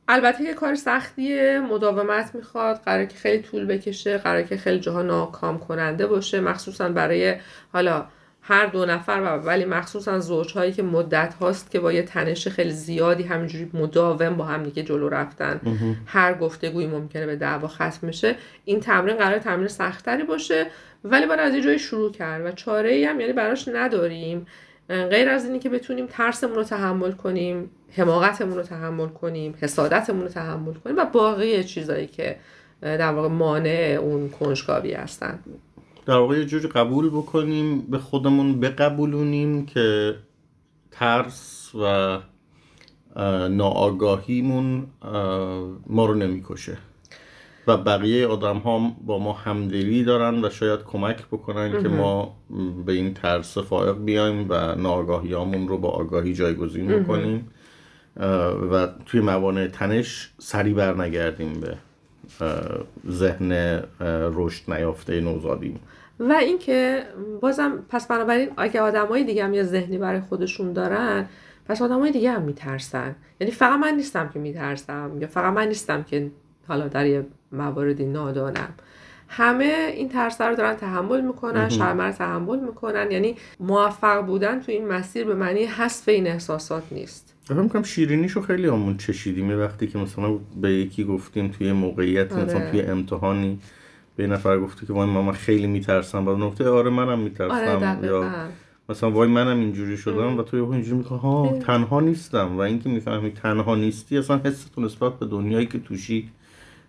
البته 0.08 0.44
که 0.44 0.54
کار 0.54 0.74
سختیه 0.74 1.60
مداومت 1.60 2.34
می‌خواد 2.34 2.76
قرار 2.76 3.04
که 3.04 3.16
خیلی 3.16 3.42
طول 3.42 3.64
بکشه 3.64 4.18
قرار 4.18 4.42
که 4.42 4.56
خیلی 4.56 4.80
جاها 4.80 5.02
ناکام 5.02 5.58
کننده 5.58 6.06
باشه 6.06 6.40
مخصوصا 6.40 6.88
برای 6.88 7.34
حالا 7.72 8.06
هر 8.48 8.66
دو 8.66 8.86
نفر 8.86 9.20
و 9.20 9.46
ولی 9.46 9.64
مخصوصا 9.64 10.18
زوجهایی 10.18 10.72
که 10.72 10.82
مدت 10.82 11.34
هاست 11.34 11.70
که 11.70 11.80
با 11.80 11.92
یه 11.92 12.02
تنش 12.02 12.48
خیلی 12.48 12.70
زیادی 12.70 13.22
همینجوری 13.22 13.70
مداوم 13.74 14.36
با 14.36 14.44
هم 14.44 14.62
دیگه 14.62 14.82
جلو 14.82 15.08
رفتن. 15.08 15.60
هر 16.06 16.34
گفتگویی 16.34 16.86
ممکنه 16.86 17.26
به 17.26 17.36
دعوا 17.36 17.68
ختم 17.68 17.98
میشه 18.02 18.36
این 18.64 18.80
تمرین 18.80 19.16
قرار 19.16 19.38
تمرین 19.38 19.68
سختتری 19.68 20.22
باشه 20.22 20.66
ولی 21.04 21.26
باید 21.26 21.40
از 21.40 21.54
یه 21.54 21.60
جایی 21.62 21.78
شروع 21.78 22.12
کرد 22.12 22.46
و 22.46 22.52
چاره 22.52 22.90
ای 22.90 23.04
هم 23.04 23.20
یعنی 23.20 23.32
براش 23.32 23.68
نداریم. 23.68 24.46
غیر 24.88 25.28
از 25.28 25.44
اینی 25.44 25.58
که 25.58 25.68
بتونیم 25.68 26.06
ترسمون 26.06 26.54
رو 26.54 26.64
تحمل 26.64 27.12
کنیم 27.12 27.70
حماقتمون 27.96 28.56
رو 28.56 28.62
تحمل 28.62 29.08
کنیم 29.08 29.54
حسادتمون 29.60 30.22
رو 30.22 30.28
تحمل 30.28 30.74
کنیم 30.74 30.96
و 30.96 31.04
باقی 31.04 31.64
چیزایی 31.64 32.06
که 32.06 32.36
در 32.80 33.12
واقع 33.12 33.28
مانع 33.28 33.98
اون 34.00 34.28
کنجکاوی 34.28 34.92
هستن. 34.92 35.38
در 36.06 36.16
واقع 36.16 36.38
یه 36.38 36.44
جوری 36.44 36.68
قبول 36.68 37.08
بکنیم 37.08 37.80
به 37.80 37.98
خودمون 37.98 38.60
بقبولونیم 38.60 39.66
که 39.66 40.16
ترس 40.90 41.70
و 41.74 42.18
ناآگاهیمون 43.48 44.86
ما 45.86 46.06
رو 46.06 46.14
نمی‌کشه. 46.14 46.78
و 47.66 47.76
بقیه 47.76 48.26
آدم 48.26 48.58
ها 48.58 48.92
با 49.06 49.18
ما 49.18 49.32
همدلی 49.32 50.04
دارن 50.04 50.44
و 50.44 50.50
شاید 50.50 50.80
کمک 50.82 51.26
بکنن 51.26 51.82
که 51.82 51.88
ما 51.88 52.36
به 52.86 52.92
این 52.92 53.14
ترس 53.14 53.58
فائق 53.58 53.96
بیایم 54.04 54.46
و 54.48 54.74
ناآگاهیامون 54.74 55.68
رو 55.68 55.78
با 55.78 55.88
آگاهی 55.88 56.34
جایگزین 56.34 56.86
بکنیم. 56.86 57.48
و 58.72 58.88
توی 59.06 59.20
موانع 59.20 59.66
تنش 59.66 60.30
سری 60.38 60.74
بر 60.74 60.94
نگردیم 60.94 61.60
به 61.60 61.76
ذهن 63.10 63.82
رشد 64.34 64.72
نیافته 64.72 65.20
نوزادیم 65.20 65.80
و 66.20 66.32
اینکه 66.32 67.02
بازم 67.40 67.78
پس 67.88 68.06
بنابراین 68.06 68.50
اگه 68.56 68.80
آدمای 68.80 69.24
دیگه 69.24 69.44
هم 69.44 69.54
یه 69.54 69.62
ذهنی 69.62 69.98
برای 69.98 70.20
خودشون 70.20 70.72
دارن 70.72 71.28
پس 71.66 71.82
آدمای 71.82 72.12
دیگه 72.12 72.30
هم 72.30 72.42
میترسن. 72.42 73.16
یعنی 73.40 73.52
فقط 73.52 73.78
من 73.78 73.94
نیستم 73.94 74.28
که 74.28 74.38
میترسم 74.38 75.10
یا 75.20 75.26
فقط 75.26 75.52
من 75.52 75.68
نیستم 75.68 76.02
که 76.02 76.30
حالا 76.68 76.88
در 76.88 77.06
یه 77.06 77.26
مواردی 77.52 78.06
نادانم. 78.06 78.74
همه 79.28 79.92
این 79.94 80.08
ترس 80.08 80.40
رو 80.40 80.54
دارن 80.54 80.74
تحمل 80.74 81.20
می‌کنن 81.20 81.68
شرمه 81.68 82.04
رو 82.04 82.12
تحمل 82.12 82.60
می‌کنن. 82.60 83.10
یعنی 83.10 83.36
موفق 83.60 84.26
بودن 84.26 84.60
تو 84.60 84.72
این 84.72 84.88
مسیر 84.88 85.24
به 85.24 85.34
معنی 85.34 85.64
حذف 85.64 86.08
این 86.08 86.26
احساسات 86.26 86.82
نیست. 86.90 87.35
فکر 87.46 87.58
می‌کنم 87.58 87.82
شیرینیشو 87.82 88.40
خیلی 88.40 88.66
همون 88.66 88.96
چشیدیم. 88.96 89.60
وقتی 89.60 89.86
که 89.86 89.98
مثلا 89.98 90.38
به 90.60 90.72
یکی 90.72 91.04
گفتیم 91.04 91.48
توی 91.48 91.72
موقعیت 91.72 92.32
آره. 92.32 92.44
مثلا 92.44 92.70
توی 92.70 92.80
امتحانی 92.80 93.58
به 94.16 94.26
نفر 94.26 94.58
گفته 94.58 94.86
که 94.86 94.92
وای 94.92 95.06
من 95.06 95.32
خیلی 95.32 95.66
میترسم 95.66 96.28
و 96.28 96.36
نقطه 96.36 96.68
آره 96.68 96.90
منم 96.90 97.18
میترسم 97.18 97.54
آره 97.54 98.06
یا 98.06 98.30
مثلا 98.88 99.10
وای 99.10 99.28
منم 99.28 99.58
اینجوری 99.60 99.96
شدم 99.96 100.38
و 100.38 100.42
تو 100.42 100.56
اینجوری 100.56 100.96
میگه 100.96 101.08
ها 101.08 101.58
تنها 101.66 102.00
نیستم. 102.00 102.56
و 102.56 102.60
اینکه 102.60 102.88
می‌فهمی 102.88 103.30
تنها 103.30 103.74
نیستی 103.74 104.18
اصلا 104.18 104.40
حستون 104.44 104.84
نسبت 104.84 105.18
به 105.18 105.26
دنیایی 105.26 105.66
که 105.66 105.78
توشی 105.78 106.30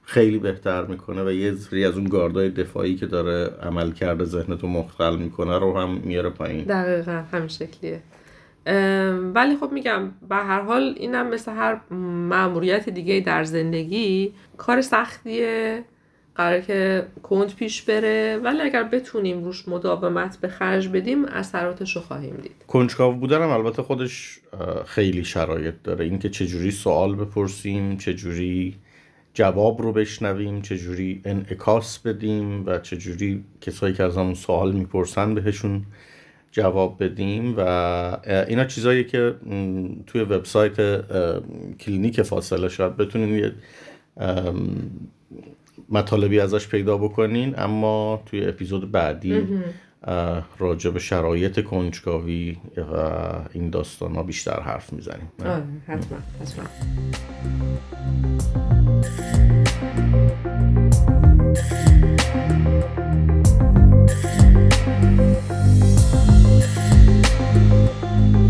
خیلی 0.04 0.38
بهتر 0.38 0.86
می‌کنه 0.86 1.24
و 1.24 1.32
یه 1.32 1.56
سری 1.56 1.86
از 1.86 1.98
اون 1.98 2.06
گاردای 2.06 2.50
دفاعی 2.50 2.96
که 2.96 3.06
داره 3.06 3.52
عمل 3.64 3.92
کرده 3.92 4.26
ذهنتو 4.26 4.68
مختل 4.68 5.16
می‌کنه 5.16 5.60
رو 5.60 5.80
هم 5.80 5.90
میاره 6.04 6.30
پایین. 6.30 6.64
دقیقا 6.64 7.24
همین 7.32 7.48
شکلیه. 7.48 8.02
ولی 9.34 9.58
خب 9.60 9.72
میگم 9.72 10.12
به 10.30 10.36
هر 10.36 10.62
حال 10.62 10.96
اینم 10.98 11.30
مثل 11.30 11.52
هر 11.52 11.80
معمولیت 12.30 12.90
دیگه 12.90 13.20
در 13.20 13.44
زندگی 13.44 14.34
کار 14.58 14.82
سختیه 14.82 15.84
قرار 16.36 16.62
که 16.62 17.08
کند 17.24 17.56
پیش 17.56 17.82
بره 17.82 18.40
ولی 18.44 18.62
اگر 18.62 18.84
بتونیم 18.84 19.44
روش 19.44 19.68
مداومت 19.68 20.38
به 20.38 20.48
خرج 20.48 20.88
بدیم 20.88 21.26
اثراتش 21.26 21.96
رو 21.96 22.02
خواهیم 22.02 22.36
دید. 22.36 22.56
کنجکاو 22.68 23.14
بودن 23.16 23.42
هم 23.42 23.50
البته 23.50 23.82
خودش 23.82 24.40
خیلی 24.86 25.24
شرایط 25.24 25.74
داره. 25.84 26.06
اینکه 26.06 26.30
چجوری 26.30 26.72
سوال 26.72 27.16
بپرسیم 27.16 27.98
چجوری 27.98 28.76
جواب 29.34 29.82
رو 29.82 29.94
بشنویم 29.94 30.62
چجوری 30.62 31.22
انعکاس 31.26 32.00
بدیم 32.00 32.66
و 32.66 32.80
چجوری 32.80 33.44
کسایی 33.62 33.94
که 33.94 34.04
از 34.04 34.18
همون 34.18 34.34
سوال 34.34 34.72
می‌پرسن 34.72 35.36
بهشون 35.36 35.86
جواب 36.52 37.04
بدیم 37.04 37.54
و 37.58 37.62
اینا 38.48 38.66
چیزایی 38.66 39.04
که 39.04 39.36
توی 40.08 40.22
وبسایت 40.22 40.76
کلینیک 41.80 42.22
فاصله 42.22 42.70
شاید 42.70 42.98
بتونین 42.98 43.52
مطالبی 45.90 46.40
ازش 46.40 46.68
پیدا 46.68 46.98
بکنین 46.98 47.60
اما 47.60 48.24
توی 48.26 48.46
اپیزود 48.46 48.92
بعدی 48.92 49.48
راجع 50.60 50.90
به 50.90 51.00
شرایط 51.00 51.64
کنجکاوی 51.64 52.58
و 52.78 53.24
این 53.54 53.70
داستان 53.70 54.16
ها 54.16 54.24
بیشتر 54.24 54.60
حرف 54.60 54.94
می‌زنیم. 54.94 55.32
حتما 55.88 56.18
حتما. 56.42 56.64
Thank 64.08 64.72
you. 68.36 68.47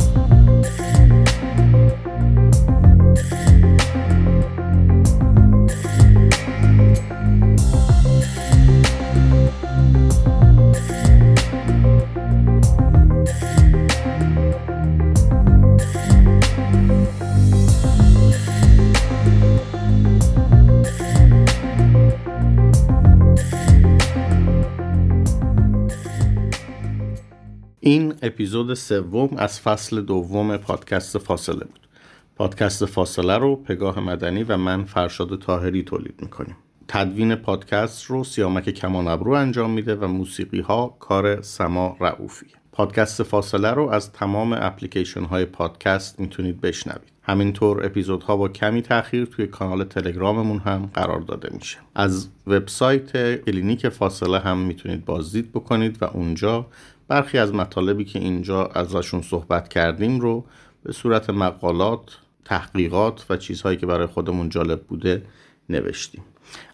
اپیزود 28.27 28.73
سوم 28.73 29.29
از 29.37 29.59
فصل 29.59 30.01
دوم 30.01 30.57
پادکست 30.57 31.17
فاصله 31.17 31.65
بود. 31.65 31.87
پادکست 32.35 32.85
فاصله 32.85 33.37
رو 33.37 33.55
پگاه 33.55 33.99
مدنی 33.99 34.43
و 34.43 34.57
من 34.57 34.83
فرشاد 34.83 35.39
طاهری 35.39 35.83
تولید 35.83 36.19
می‌کنیم. 36.21 36.55
تدوین 36.87 37.35
پادکست 37.35 38.05
رو 38.05 38.23
سیامک 38.23 38.69
کمان 38.69 39.07
ابرو 39.07 39.31
انجام 39.31 39.69
میده 39.69 39.95
و 39.95 40.07
موسیقی 40.07 40.59
ها 40.59 40.97
کار 40.99 41.41
سما 41.41 41.97
رئوفی 41.99 42.45
پادکست 42.71 43.23
فاصله 43.23 43.71
رو 43.71 43.89
از 43.89 44.11
تمام 44.11 44.53
اپلیکیشن 44.53 45.23
های 45.23 45.45
پادکست 45.45 46.19
می‌تونید 46.19 46.61
بشنوید. 46.61 47.11
همینطور 47.23 47.85
اپیزودها 47.85 48.37
با 48.37 48.49
کمی 48.49 48.81
تاخیر 48.81 49.25
توی 49.25 49.47
کانال 49.47 49.83
تلگراممون 49.83 50.59
هم 50.59 50.89
قرار 50.93 51.19
داده 51.21 51.49
میشه. 51.53 51.77
از 51.95 52.27
وبسایت 52.47 53.35
کلینیک 53.45 53.89
فاصله 53.89 54.39
هم 54.39 54.57
می‌تونید 54.57 55.05
بازدید 55.05 55.51
بکنید 55.51 55.97
و 56.01 56.05
اونجا 56.05 56.65
برخی 57.07 57.37
از 57.37 57.53
مطالبی 57.53 58.05
که 58.05 58.19
اینجا 58.19 58.65
ازشون 58.65 59.21
صحبت 59.21 59.67
کردیم 59.67 60.19
رو 60.19 60.45
به 60.83 60.93
صورت 60.93 61.29
مقالات 61.29 62.17
تحقیقات 62.45 63.25
و 63.29 63.37
چیزهایی 63.37 63.77
که 63.77 63.85
برای 63.85 64.07
خودمون 64.07 64.49
جالب 64.49 64.83
بوده 64.83 65.23
نوشتیم. 65.69 66.23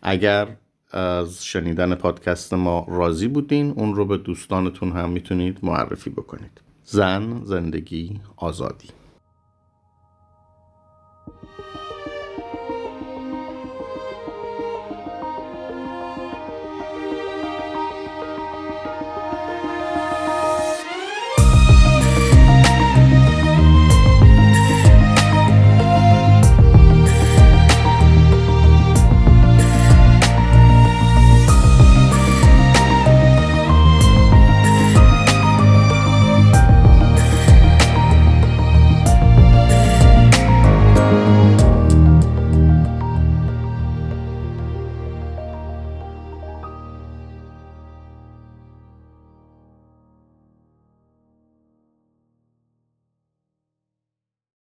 اگر 0.02 0.48
از 0.92 1.46
شنیدن 1.46 1.96
پادکست 1.96 2.54
ما 2.54 2.86
راضی 2.90 3.28
بودین 3.28 3.72
اون 3.72 3.96
رو 3.96 4.06
به 4.06 4.18
دوستانتون 4.18 4.92
هم 4.92 5.10
می‌تونید 5.10 5.60
معرفی 5.64 6.10
بکنید. 6.10 6.62
زن 6.84 7.42
زندگی 7.46 8.20
آزادی. 8.38 8.88